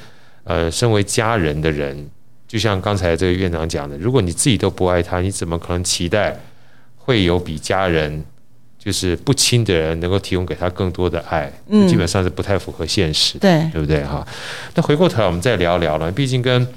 [0.46, 2.10] 呃，身为家人的人，
[2.48, 6.40] 就像刚才这个院长讲的，如果你自己都不爱他，你怎么可能期待
[6.98, 8.24] 会有比家人？
[8.86, 14.28] 就是不亲的人能够提供给他更多的爱，嗯，基本上是不太符合现实，对，对不对哈？
[14.76, 16.68] 那回过头来我们再聊聊了，毕竟跟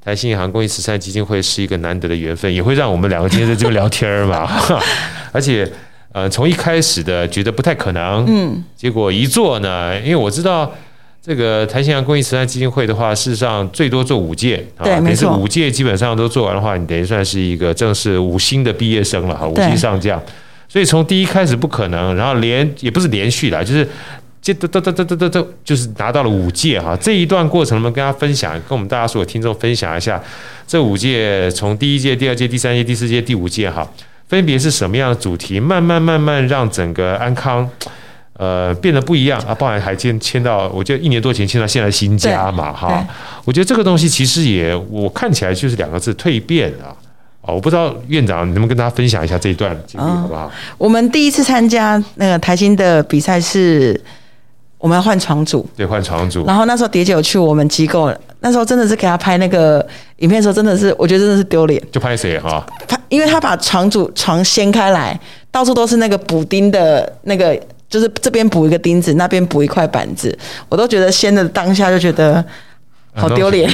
[0.00, 4.48] 台新银行公益慈善基金会是一个难得的缘分，也会让我们两个今天在这边聊天嘛。
[5.34, 5.68] 而且，
[6.18, 10.72] 呃，从一开始的觉得不太可能，嗯，结果一做呢，因为我知道
[11.22, 20.20] 这个台新银行公益慈善基金会的话，事实上最多做五届，对，没错，五届基本上都做完的话，你等于算是一个正式五星的毕业生了哈，五星上将。
[20.68, 23.88] 所以从第一开始不可能，然后连也不是连续的，就是
[24.42, 26.96] 这哒哒哒哒哒哒哒，就是拿到了五届哈。
[27.00, 30.20] 这一段过程，我们跟大家分享，跟我们大家所有听众分享一下，
[30.66, 33.86] 这五届从第一届、第二届、第三届、第四届、第五届哈，
[34.28, 35.58] 分别是什么样的主题？
[35.58, 37.68] 慢慢慢慢让整个安康
[38.34, 43.06] 呃变得不一样啊，包含还迁迁到，我觉得一年多前迁到现在新家嘛哈。
[43.44, 46.94] 我觉得这个东西其实也我看起来就是两个字：蜕变啊。
[47.40, 50.44] 我不知道院长能不能跟大家分享一下这一段经历，好不好？
[50.44, 53.98] 哦，我们第一次参加那个台新的比赛是，
[54.78, 56.46] 我们要换床组，对，换床组。
[56.46, 59.84] 然后那时候蝶姐有去我们机构，那时候真的是给她拍那个
[60.18, 61.82] 影片的时候，真的是我觉得真的是丢脸。
[61.90, 62.64] 就拍谁哈？
[62.86, 65.18] 拍因为她把床组床掀开来，
[65.50, 70.36] 到处都是那个补丁的那个，就是这边补一个钉子，那边补一块板子，
[70.68, 72.44] 我都觉得掀的当下就觉得。
[73.18, 73.70] 好丢脸！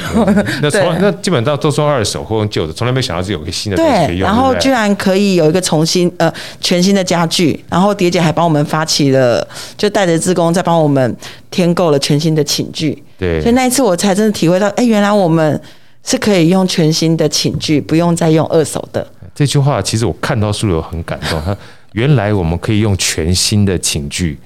[0.61, 4.19] 那从那基本上都是二手或用旧的，从来没想到是有个新的东西可以用。
[4.19, 11.15] 对，然后居然可以有一个重新呃全新的家具，然后蝶姐还帮我们发起了，就带着志工再帮我们
[11.51, 13.01] 添购了全新的寝具。
[13.17, 15.61] 对，所以那一次我才真的体会到，哎，原来我们
[16.03, 19.05] 是可以用全新的寝具，不用再用二手的。
[19.33, 21.55] 这句话其实我看到书有很感动，他
[21.93, 24.39] 原来我们可以用全新的寝具。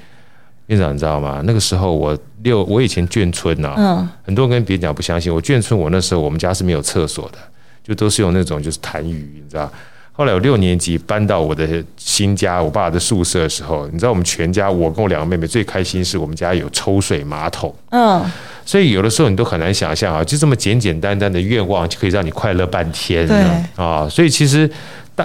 [0.69, 1.41] 院长，你知道吗？
[1.45, 5.34] 那个时候我六，我以前眷村呐、啊，嗯，很多人跟别人讲不相信。
[5.34, 7.38] 我眷村，我那时候我们家是没有厕所的，
[7.84, 9.71] 就都是用那种就是痰盂，你知道。
[10.12, 18.23] 后来我六年级搬到我的新家，我爸的宿舍的时候，你知道我们全家，我跟我两个妹妹最开心是我们家有抽水马桶，嗯，
[18.63, 23.38] 所以有的时候你都很难想象啊，就这么简简单单的愿望就可以让你快乐半天，对
[23.75, 24.69] 啊，所以其实。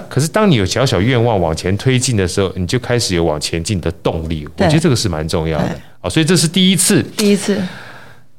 [0.09, 4.47] 可是，当你有小小愿望往前推进的时候，你就开始有往前进的动力。
[4.57, 5.69] 我觉得这个是蛮重要的
[6.01, 7.61] 啊，所以这是第一次，第一次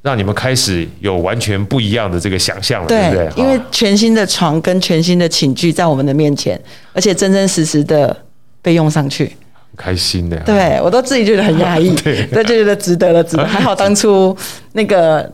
[0.02, 3.30] 让你们开始有完全不一样的这个想象了，对不对？
[3.36, 6.60] 因为全新的床跟全新的寝具在我们的面前，
[6.92, 8.16] 而且真真实实的
[8.62, 10.36] 被用上去，很开心的。
[10.40, 13.46] 对，我都自己觉得很压抑， 对，就觉得值得了，值得。
[13.46, 14.36] 还好当初
[14.72, 15.30] 那个。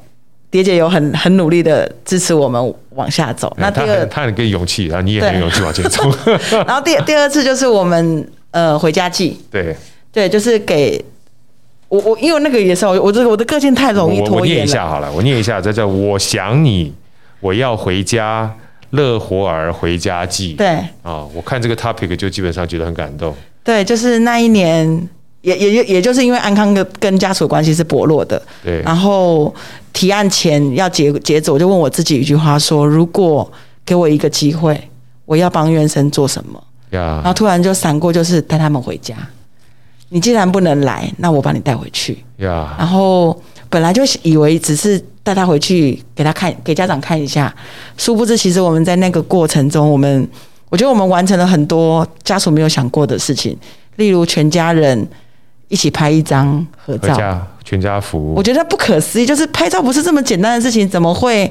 [0.53, 3.51] 蝶姐有很很努力的支持我们往下走。
[3.57, 6.05] 那第二，他很给勇气，然后你也很有勇气往前走。
[6.67, 9.41] 然后第第二次就是我们呃回家记。
[9.51, 9.75] 对
[10.13, 11.03] 对，就是给
[11.89, 14.41] 我我因为那个也是我我这个我的个性太容易拖延了。
[14.41, 16.93] 我念一下好了，我念一下，这叫我想你，
[17.41, 18.55] 我要回家，
[18.91, 20.53] 乐活儿回家记。
[20.53, 20.69] 对
[21.03, 23.35] 啊，我看这个 topic 就基本上觉得很感动。
[23.65, 25.09] 对，就是那一年。
[25.43, 28.81] 也也也就是因为安康跟跟家属关系是薄弱的，对。
[28.83, 29.53] 然后
[29.93, 33.51] 提案前要截截止，我就问我自己一句话说：如果
[33.85, 34.81] 给我一个机会，
[35.25, 36.63] 我要帮院生做什么？
[36.91, 37.01] 呀。
[37.17, 39.17] 然后突然就闪过，就是带他们回家。
[40.11, 42.25] 你既然不能来，那我把你带回去。
[42.37, 42.77] 呀。
[42.79, 43.37] 然后
[43.69, 47.53] 本来就以为只是带他回去给他看，给家长看一下，
[47.97, 50.29] 殊不知其实我们在那个过程中，我们
[50.69, 53.59] 我觉得我们完成了很多家属没有想过的事情，
[53.97, 55.05] 例如全家人。
[55.73, 57.17] 一起拍一张合照，
[57.65, 58.35] 全家福。
[58.37, 61.51] 我觉得不可思议，就是拍照不是这么简单的事情，怎么会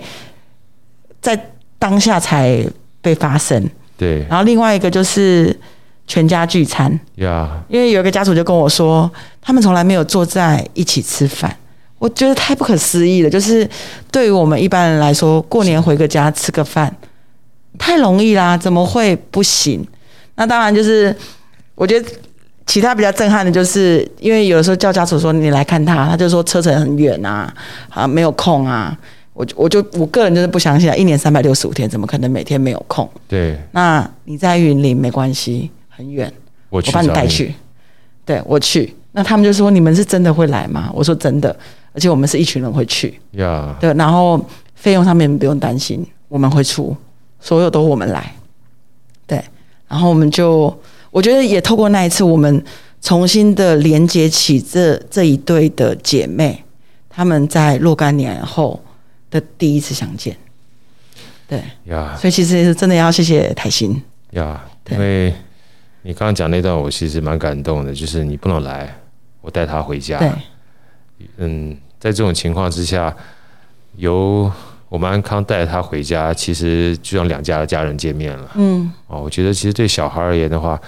[1.19, 1.49] 在
[1.79, 2.63] 当下才
[3.01, 3.67] 被发生？
[3.97, 4.23] 对。
[4.29, 5.59] 然后另外一个就是
[6.05, 6.87] 全家聚餐。
[7.15, 9.11] 呀，因为有一个家属就跟我说，
[9.41, 11.57] 他们从来没有坐在一起吃饭，
[11.97, 13.29] 我觉得太不可思议了。
[13.29, 13.67] 就是
[14.11, 16.95] 对于我们一般人来说，过年回个家吃个饭
[17.79, 19.83] 太容易啦，怎么会不行？
[20.35, 21.15] 那当然就是
[21.73, 22.07] 我觉得。
[22.71, 27.53] 其他比较震撼的就是，因为有的时候叫家属说你来看他，他就说车程很远啊，
[27.89, 28.97] 啊没有空啊。
[29.33, 33.09] 我我就我个人就是不相信啊，一年三百六十五天，怎么可能每天没有空？
[33.27, 33.59] 对。
[33.71, 36.31] 那你在云林没关系，很远，
[36.69, 37.53] 我帮你带去。
[38.23, 38.95] 对，我去。
[39.11, 40.89] 那他们就说你们是真的会来吗？
[40.93, 41.53] 我说真的，
[41.91, 43.19] 而且我们是一群人会去。
[43.31, 43.75] 呀。
[43.81, 44.39] 对，然后
[44.75, 46.95] 费用上面不用担心，我们会出，
[47.41, 48.33] 所有都我们来。
[49.27, 49.43] 对，
[49.89, 50.73] 然后我们就。
[51.11, 52.63] 我觉得也透过那一次，我们
[53.01, 56.63] 重新的连接起这这一对的姐妹，
[57.09, 58.81] 他们在若干年后
[59.29, 60.35] 的第一次相见。
[61.49, 64.01] 对呀，所以其实是真的要谢谢台新
[64.31, 65.33] 呀，因为
[66.03, 68.95] 你刚刚讲那段，我其实蛮感动的，就是你不能来，
[69.41, 70.17] 我带她回家。
[70.17, 70.31] 对，
[71.37, 73.13] 嗯，在这种情况之下，
[73.97, 74.49] 由
[74.87, 78.51] 我们安康带着他回家，其实就让两家的家人见面了。
[78.55, 80.79] 嗯，哦，我觉得其实对小孩而言的话。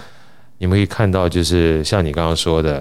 [0.57, 2.77] 你们可以看到，就是像你刚刚说的，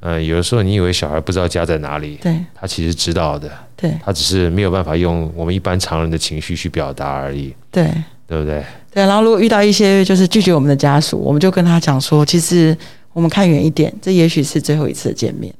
[0.00, 7.90] 嗯、呃，有的时候你以为小孩不知道家在哪里，对，他其实知道的，对，他只是没有办法用我们一般常人的情绪去表达而已，对，
[8.26, 8.64] 对不对？
[8.92, 12.76] 对，然后如果遇到一些就是拒绝我们的家属，我们就跟他讲说，其实
[13.12, 15.52] 我们看远一点，这也许是最后一次见面，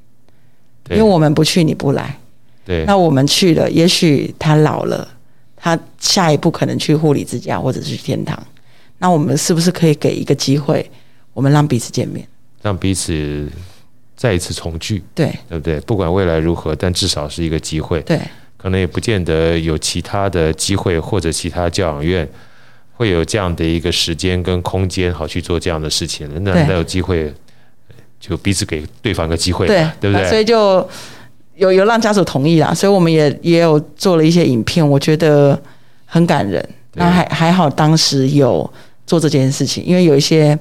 [0.88, 2.18] 因为我们不去，你不来，
[2.64, 5.06] 对，那我们去了，也许他老了，
[5.54, 8.42] 他下一步可能去护理之家或者是去天堂，
[8.98, 10.90] 那我们是不是可以给一个机会？
[11.32, 12.26] 我们让彼此见面，
[12.60, 13.48] 让彼此
[14.16, 15.80] 再一次重聚，对，对不对？
[15.80, 18.00] 不管未来如何，但至少是一个机会。
[18.02, 18.20] 对，
[18.58, 22.28] 可能也不见得有其他的机会，或者其他教养院
[22.92, 26.28] 会有这样的一个时间跟空间，好去做这样的事情。
[26.42, 27.32] 那那有机会，
[28.18, 30.28] 就彼此给对方一个机会，对，对不对？
[30.28, 30.86] 所以就
[31.54, 35.58] 有有让家属同意啦，所以我们也也有做了一些影片，我觉得
[36.04, 36.62] 很感人。
[36.94, 38.70] 那还还好，当时有
[39.06, 40.58] 做这件事情，因为有一些。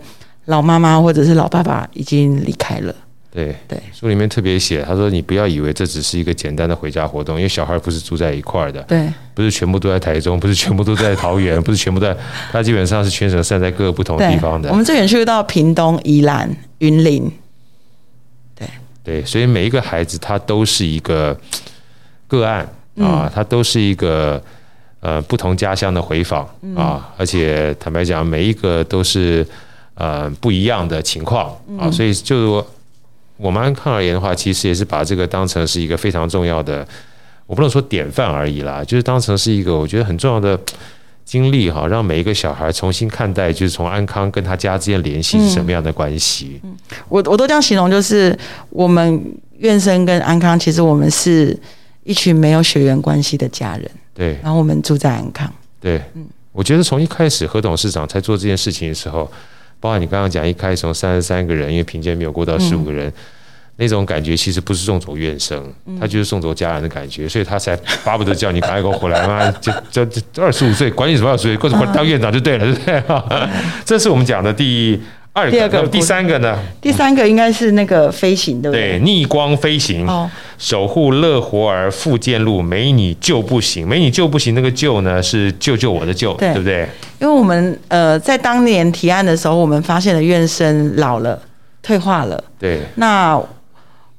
[0.49, 2.93] 老妈妈或者是老爸爸已经离开了。
[3.31, 12.17] 对对，书里面特别写，他说：“你不要以为这只是一个简单的回家活动，因为小孩不是住在一块儿的，对，不是全部都在台中，不是全部都在桃园， 不是全部在，
[12.51, 14.71] 他基本上是全省散在各个不同的地方的。
[14.71, 17.31] 我们最远去到屏东、宜兰、云林，
[18.55, 18.67] 对
[19.03, 21.39] 对，所以每一个孩子他都是一个
[22.27, 24.41] 个案啊，他都是一个
[25.01, 29.45] 呃不同家乡的回访啊，而且坦白讲，每一个都是。”
[29.99, 32.65] 呃，不一样的情况啊，所以就
[33.35, 36.87] 我们安康而言的话，其实也是把这个当成是一个非常重要的，
[37.45, 40.57] 我不能说典范而已啦，就是当成是一个我觉得很重要的
[41.25, 46.61] 经历哈，让每一个小孩重新看待，就是从安康跟他家之间联系是什么样的关系。
[46.63, 46.73] 嗯，
[47.09, 48.33] 我我都这样形容，就是
[48.69, 49.21] 我们
[49.57, 51.53] 院生跟安康，其实我们是
[52.05, 53.91] 一群没有血缘关系的家人。
[54.13, 55.53] 对，然后我们住在安康。
[55.81, 59.29] 对，嗯，我觉得从一开始何董事长在做这件事情的时候。
[59.79, 63.13] 包括你刚刚讲，一开始从三十三个人，因为评鉴没有过到十五个人，嗯，
[63.77, 65.63] 那种感觉其实不是送走院生，
[65.99, 72.85] 他就是送走家人的感觉，所以他才巴不得叫你赶快给我回来嘛，就就就二十五岁，管你什么二十岁，过来当院长就对了，对不
[73.29, 73.49] 对？
[73.85, 75.01] 这是我们讲的第
[75.33, 76.59] 二，第二个，第三个呢？
[76.81, 78.97] 第三个应该是那个飞行，对不对？
[78.97, 80.07] 对，逆光飞行。
[80.07, 84.53] 哦守护乐活儿复健路，没你救不行，没你救不行。
[84.53, 86.85] 那个救呢，是救救我的救，对，对不对？
[87.21, 91.41] 因为我们呃，在当年提案的时候，我们发现了院生老了，
[91.81, 92.43] 退化了。
[92.59, 92.81] 对。
[92.95, 93.41] 那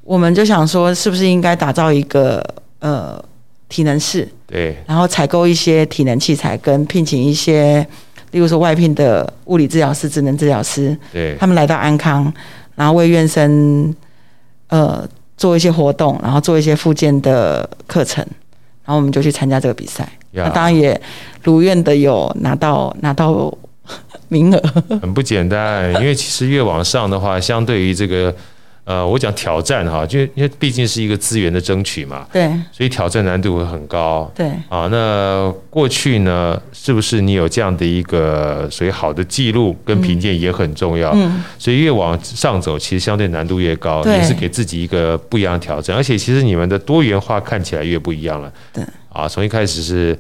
[0.03, 2.43] 我们就想说，是不是应该打造一个
[2.79, 3.23] 呃
[3.69, 4.27] 体能室？
[4.47, 4.75] 对。
[4.87, 7.87] 然后采购一些体能器材，跟聘请一些，
[8.31, 12.33] 例如说外聘的物理治疗师、职能治疗师，对，他们来到安康，
[12.75, 13.95] 然后为院生
[14.69, 15.09] 呃。
[15.41, 18.23] 做一些活动，然后做一些附件的课程，
[18.85, 20.07] 然后我们就去参加这个比赛。
[20.33, 21.01] 那当然也
[21.43, 23.51] 如愿的有拿到拿到
[24.29, 24.63] 名额，
[25.01, 25.91] 很不简单。
[25.95, 28.35] 因为其实越往上的话，相对于这个。
[28.91, 34.89] 呃，我讲挑战哈，就因为毕竟是一个资源的争取嘛，对，所以挑战难度会很高，对啊。
[34.91, 45.97] 那过去呢，是不是你有这样的一个所谓好的记录跟评鉴也很重要，嗯，所以越往上走，其实相对难度越高，也是给自己一个不一样的挑战。
[45.97, 48.83] 而且其实你们的多元化看起来越不一样了，对
[49.13, 50.19] 啊，从一开始是。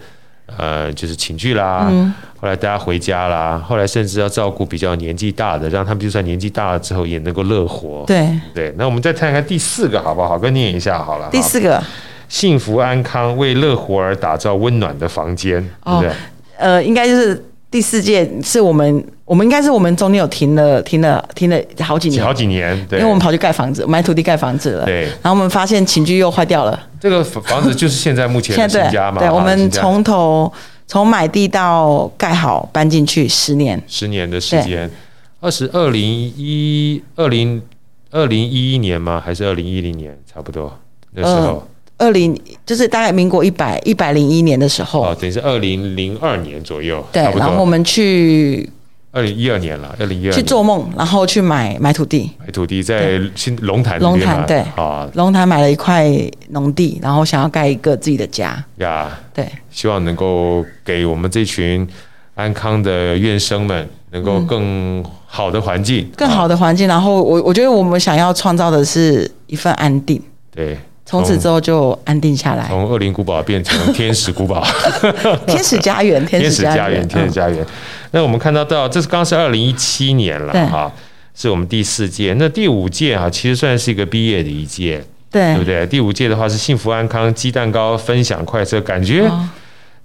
[0.57, 8.05] 呃，就是寝具啦，嗯，后来大家回家啦，后来甚至要照顾比较年纪大的，让他们就算年纪大了之后也能够乐活。
[8.07, 10.39] 对对，那我们再看看第四个好不好？
[10.39, 11.29] 跟念一下好了。
[11.31, 11.83] 第四个，
[12.29, 16.17] 幸福安康为乐活而打造温暖的房间，哦，对不对？
[16.59, 25.03] 呃，应该就是第四届是我们，我们应该是我们中间有停了，停了，停了好几年，好几年，对，因为我们跑去盖房子，买土地盖房子了，对。
[25.23, 29.21] 然后我们发现寝具又坏掉了，这个房子就是现在目前的 新家嘛？
[29.21, 30.53] 对，对，我们从头
[30.89, 34.91] 从买地到盖好搬进去十年，十年的时间，
[35.39, 37.63] 二十二零一二零
[38.11, 39.23] 二零一一年吗？
[39.25, 40.19] 还是二零一零年？
[40.27, 40.77] 差不多
[41.13, 41.55] 那时候。
[41.55, 41.63] 呃
[42.01, 42.35] 二零
[42.65, 48.67] 就是大概民国一百一百零一年的时候，哦，等于是二零零二年左右，对，然后我们去
[49.13, 56.11] 二零一二年了，二零一二去做梦，然后去买买土地，买土地在新龙潭龙潭对，啊，龙潭买了一块
[56.49, 58.65] 农地，然后想要盖一个自己的家。
[58.79, 61.87] 呀，对，希望能够给我们这群
[62.35, 70.23] 安康的院生们能够更好的环境，更好的环境，然后我我觉得我们想要创造的是一份安定，
[70.55, 70.79] 对。
[71.07, 74.65] 从此之后就安定下来，从恶灵古堡变成天使古堡，
[75.47, 77.67] 天使家园，天使家园，天使家园。
[78.13, 80.93] 那我们看到到，这是刚是二零一七年了哈，
[81.35, 82.33] 是我们第四届。
[82.39, 85.85] 那第五届哈，其实算是一个毕业的一届，对，对不对？
[85.87, 89.29] 第五届的话是幸福安康鸡蛋糕分享快车，感觉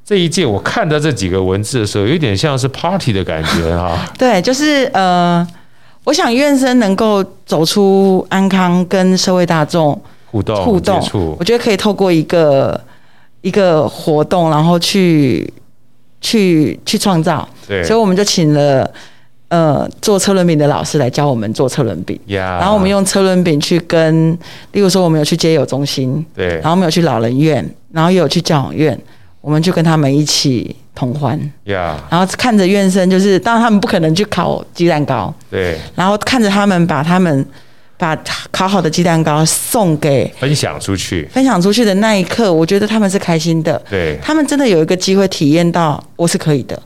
[0.04, 3.96] 这一届我看到这几个文字的时候，有点像是 party 的感觉哈。
[4.18, 5.48] 对，就是呃，
[6.06, 10.02] 我想院生能够走出安康跟社会大众。
[10.36, 12.78] 互动，互动，我觉得可以透过一个
[13.40, 15.50] 一个活动，然后去
[16.20, 17.48] 去去创造。
[17.66, 18.92] 对，所以我们就请了
[19.48, 22.20] 呃做车轮饼的老师来教我们做车轮饼。
[22.28, 24.34] 然后我们用车轮饼去跟，
[24.74, 29.00] 例如说我们有去街友中心，对，然后我们有去老人院，然后也有去教养院，
[29.40, 31.40] 我们就跟他们一起同欢。
[31.64, 37.46] 然后看着院生，就是当然他们不可能去烤鸡蛋糕，对，然后看着他们把他们。
[37.98, 38.16] 把
[38.52, 43.82] 烤好的鸡蛋糕送给分享出去，分享出去的那一刻，我觉得他们是开心的。
[43.90, 46.78] 对，他们真的有一个机会体验到我是可以的，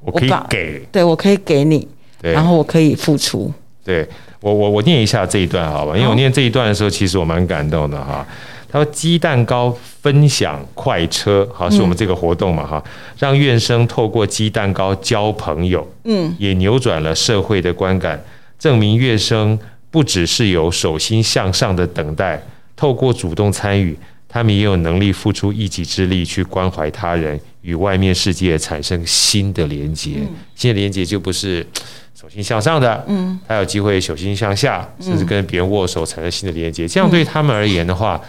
[0.00, 1.88] 我可以给，对我可以给你，
[2.20, 3.50] 然后我可以付出。
[3.82, 4.06] 对
[4.40, 5.96] 我，我我念一下这一段好吧？
[5.96, 8.26] 因为我念这一段的时候，其实我蛮感动的哈。
[8.70, 12.84] 他说：“鸡蛋糕分享快车，好，是我们这个活动嘛哈，
[13.18, 18.22] 让院生透过鸡蛋糕交朋友，嗯，也扭转了社会的观感，
[18.58, 19.58] 证明院生。”
[19.90, 22.42] 不只是有手心向上的等待，
[22.76, 23.96] 透过主动参与，
[24.28, 30.16] 他们也有能力付出一己之力去关怀他人，与外面世界产生新的连接。
[30.20, 31.66] 嗯、新的连接就不是
[32.14, 36.86] 手心向上的，嗯，他有机会手心向下，甚至跟别人握手产生新的连接。
[36.86, 38.20] 这样对他们而言的话，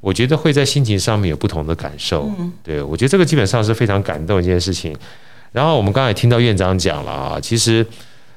[0.00, 2.30] 我觉得会在心情上面有不同的感受。
[2.62, 4.94] 对，我觉得这个基本上是非常感动一件事情。
[5.52, 7.86] 然后我们刚才也听到院长讲了啊，其实。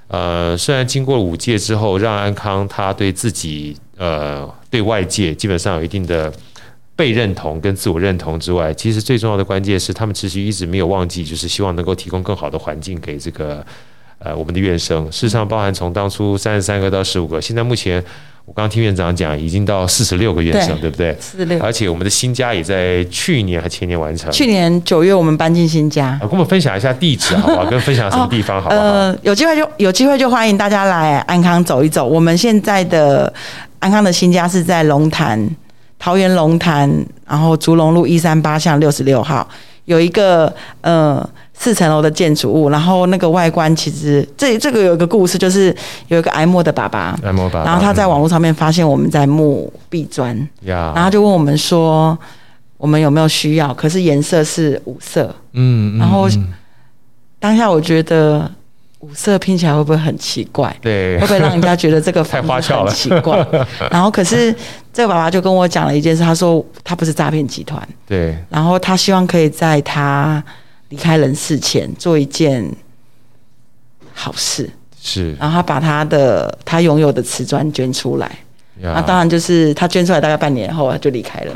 [0.10, 6.34] 呃，虽然经过五届之后，让安康他对自己呃对外界基本上有一定的
[6.96, 13.66] 被认同跟自我认同之外，其实最重要的关键是他们其实一直没有忘记，就是希望能够提供更好的环境给这个
[14.20, 15.06] 呃我们的院生。
[15.12, 18.04] 事实上，包含从当初三十三个到十五个，现在目前。
[18.46, 21.16] 我刚刚听院长讲，已经到四十六个院生，对，对不对？
[21.20, 24.32] 四十六，而且我们的新家也在去年还前年完成。
[24.32, 26.18] 去年九月我们搬进新家。
[26.20, 27.66] 跟我们分享一下地址好不好？
[27.70, 28.82] 跟分享什么地方好不好？
[28.82, 32.08] 呃，有机会就有机会就欢迎大家来安康走一走。
[32.08, 33.32] 我们现在的
[33.78, 35.48] 安康的新家是在龙潭，
[36.00, 36.90] 桃园龙潭，
[37.28, 39.48] 然后竹龙路一三八巷六十六号，
[39.86, 40.52] 有一个
[40.82, 41.30] 呃。
[41.62, 45.76] 四层楼的建筑物，然后那个外观其实这这个有一个故事，就是
[46.08, 50.34] 有一个癌末的爸爸，然后他在网络上面发现我们在木壁砖，
[50.64, 52.18] 然后就问我们说
[52.78, 56.30] 我们有没有需要，可是颜色是五色，嗯，然后
[57.40, 58.50] 当下我觉得
[59.00, 60.74] 五色拼起来会不会很奇怪？
[60.82, 63.46] 对，会不会让人家觉得这个 房子很奇怪？
[63.92, 64.56] 然后可是
[64.94, 70.42] 这个爸爸就跟我讲了一件事，他说他不是诈骗集团，对，然后他希望可以在他。
[70.90, 72.68] 离开人世前做一件
[74.12, 74.70] 好事，
[75.00, 78.40] 是，然后他把他的他拥有的瓷砖捐出来，
[78.82, 81.54] 那当然就是他捐出来大概半年后他就离开了，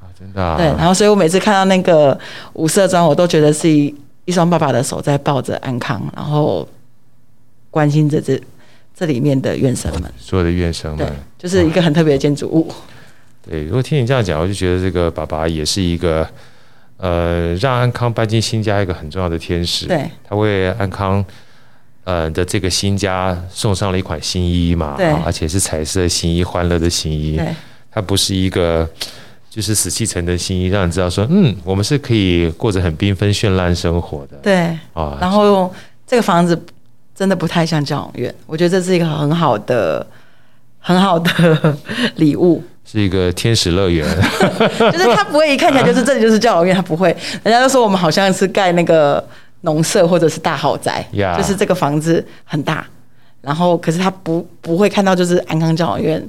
[0.00, 2.18] 啊，真的，对，然后所以我每次看到那个
[2.54, 6.66] 五色砖，我都觉得是一一双爸爸的手在抱着安康，然后
[7.70, 8.40] 关心着这
[8.96, 12.72] 这里面的院生们，所有的院生们，对，就是一个很特别的建筑物。
[13.46, 16.26] 对，如果听你这样讲，我就觉得这个爸爸也是一个。
[17.00, 21.24] 呃，让安康搬进新家一个很重要的天使，对，他为安康
[22.04, 27.48] 呃的这个新家送上了一款新衣嘛，对，而且是彩色新衣，欢乐的新衣，对，
[27.90, 28.86] 它不是一个
[29.48, 35.72] 就是死气沉的新衣，让你知道说，嗯，我们是可以过着很缤纷绚烂生活的，对，啊，然后
[36.06, 36.60] 这个房子
[37.14, 40.06] 真的不太像教养院，我觉得这是一个很好的、
[40.78, 41.76] 很好的
[42.16, 42.62] 礼物。
[42.90, 44.04] 是一个天使乐园，
[44.92, 47.16] 就是他不会一看起来就是这里就是教养院，他不会。
[47.44, 49.24] 人家都说我们好像是盖那个
[49.60, 52.84] 农舍或者是大豪宅.就是这个房子很大，
[53.42, 56.28] 然后可是他不不会看到就是安康教养院，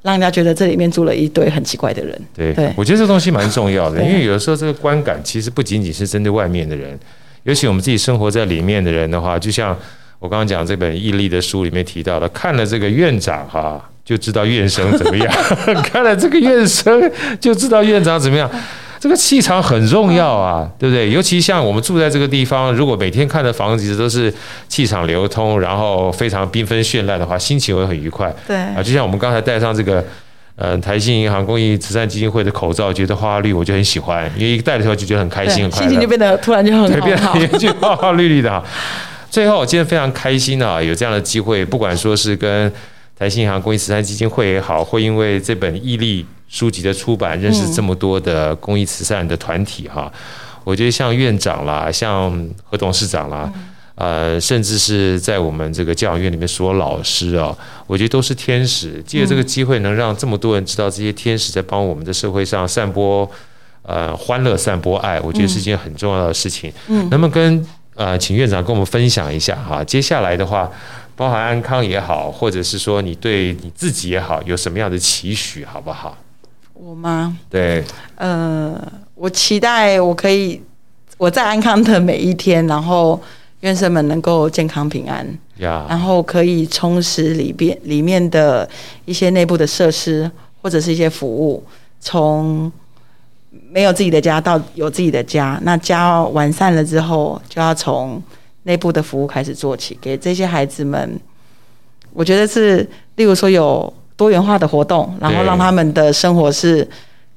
[0.00, 2.18] 让人家觉得这里面住了一堆很奇怪的人。
[2.34, 6.98] 对，对我觉得这东西蛮重要的，因为有的时候这个观感其实不仅仅是针对外面的人，
[7.42, 9.76] 尤其我们自己生活在里面的人的话，就像
[10.18, 15.28] 我刚刚讲这本毅力的书里面提到的，看了这个院长哈，就知道院生怎么样；
[15.84, 18.50] 看了这个院生，就知道院长怎么样。
[18.98, 21.10] 这个气场很重要啊，对不对？
[21.10, 24.32] 尤其像我们住在这个地方，如果每天看的房子都是
[24.66, 28.34] 气场流通，然后非常缤纷绚烂的话，心情会很愉快。
[28.46, 30.02] 对啊，就像我们刚才戴上这个，
[30.56, 36.80] 呃，台信银行公益慈善基金会的口罩，觉得花花绿，我就很喜欢，因为一戴的时候就觉得很开心，很快乐，心情就变得突然就很
[37.20, 38.64] 好，变得就花花绿绿的。
[39.30, 42.72] 最后，我今天非常开心啊，有这样的机会，不管说是跟
[43.18, 46.24] 台新银行公益慈善基金会也好，会因为这本毅力。
[46.50, 50.10] 书籍的出版，认识这么多的公益慈善的团体哈，
[50.64, 52.32] 我觉得像院长啦，像
[52.64, 53.52] 何董事长啦，
[53.96, 57.54] 呃，甚至是在我们这个教养院里面所有老师啊，
[57.86, 59.02] 我觉得都是天使。
[59.06, 63.30] 借着这个机会，能让这么多人知道这些天使在帮我们的社会上散播
[63.82, 66.72] 呃欢乐、散播爱，我觉得是一件很重要的事情。
[66.86, 69.84] 嗯，能不能跟呃，请院长跟我们分享一下哈？
[69.84, 70.70] 接下来的话，
[71.18, 76.16] 包含安康也好，或者是说你对你自己也好，有什么样的期许，好不好？
[76.74, 77.36] 我吗？
[77.50, 77.82] 对，
[78.14, 78.80] 呃，
[79.16, 80.62] 我期待我可以
[81.16, 83.20] 我在安康的每一天，然后
[83.62, 88.70] 院生们能够健康平安.然后可以充实里边里面的
[89.04, 90.30] 一些内部的设施
[90.62, 91.60] 或者是一些服务，
[91.98, 92.70] 从
[93.68, 98.22] 没有自己的家到有自己的家，那家完善了之后，就要从
[98.68, 101.18] 内部的服务开始做起，给这些孩子们，
[102.12, 103.92] 我觉得是，例如说有。
[104.18, 106.84] 多元化的活动，然后让他们的生活是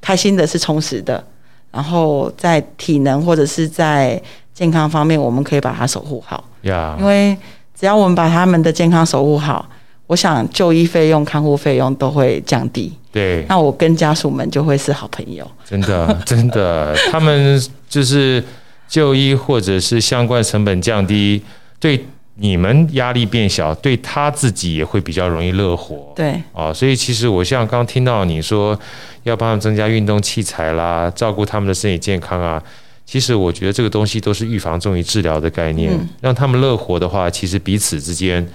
[0.02, 1.24] 开心的，是充实的。
[1.70, 4.20] 然后在体能或者是在
[4.52, 6.44] 健康方面，我们可以把它守护好。
[6.64, 7.38] 因为
[7.80, 9.70] 只要我们把他们的健康守护好，
[10.08, 12.92] 我想就医费用、看护费用都会降低。
[13.12, 15.46] 对，那我跟家属们就会是好朋友。
[15.64, 18.44] 真的，真的，他们就是
[18.92, 21.42] 就医或者是相关成本降低，
[21.80, 22.06] 对。
[22.36, 26.12] 你们压力变小，对他自己也会比较容易乐活。
[26.16, 28.80] 对，啊，所以其实我像刚听到你说
[29.24, 32.64] 要帮他们增加运动器材啦，照顾他们的身体健康啊，
[33.06, 35.94] 其实我觉得这个东西都是预防重于治疗的概念。
[35.94, 38.48] 嗯，让他们乐活的话，其实彼此之间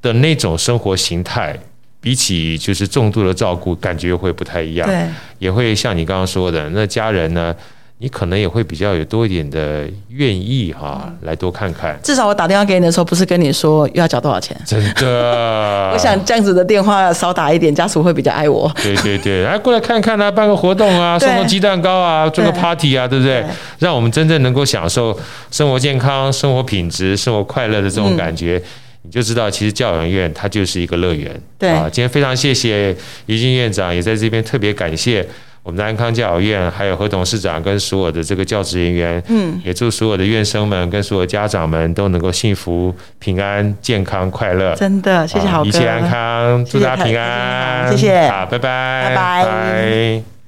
[0.00, 1.58] 的那种生活形态，
[2.00, 4.86] 比起就是重度的照顾，感觉会不太一样。
[4.86, 5.08] 对，
[5.40, 7.56] 也会像你刚刚说的，那家人呢？
[8.02, 12.00] 你可能也会比较有多一点的愿意哈，来多看看。
[12.02, 14.56] 至少我打电话给你的时候，不是跟你说要缴多少钱。
[14.64, 18.72] 真的， 我想这样子的电话少打一点，家属会比较爱我。
[18.82, 23.44] 对对对，来 过来看看啊，办个活动啊，送个鸡蛋糕啊，做个 party 啊，对不对？
[23.78, 25.14] 让我们真正能够享受
[25.50, 28.68] 生活健康、生活品质、生活快乐的这种感觉，嗯、
[29.02, 31.38] 你就知道，其实教养院它就是一个乐园。
[31.58, 32.96] 对啊，今天非常谢谢
[33.26, 35.28] 于静院长，也在这边特别感谢。
[35.62, 44.74] 我们的安康教养院，还有何董事长跟所有的这个教职人员，嗯，也祝所有的院生们跟所有家长们都能够幸福、平安、健康、快乐。
[44.74, 49.14] 真的，谢谢好哥，一切安康，祝大家平安，谢谢，好，拜拜，拜拜。
[49.14, 50.39] 拜拜。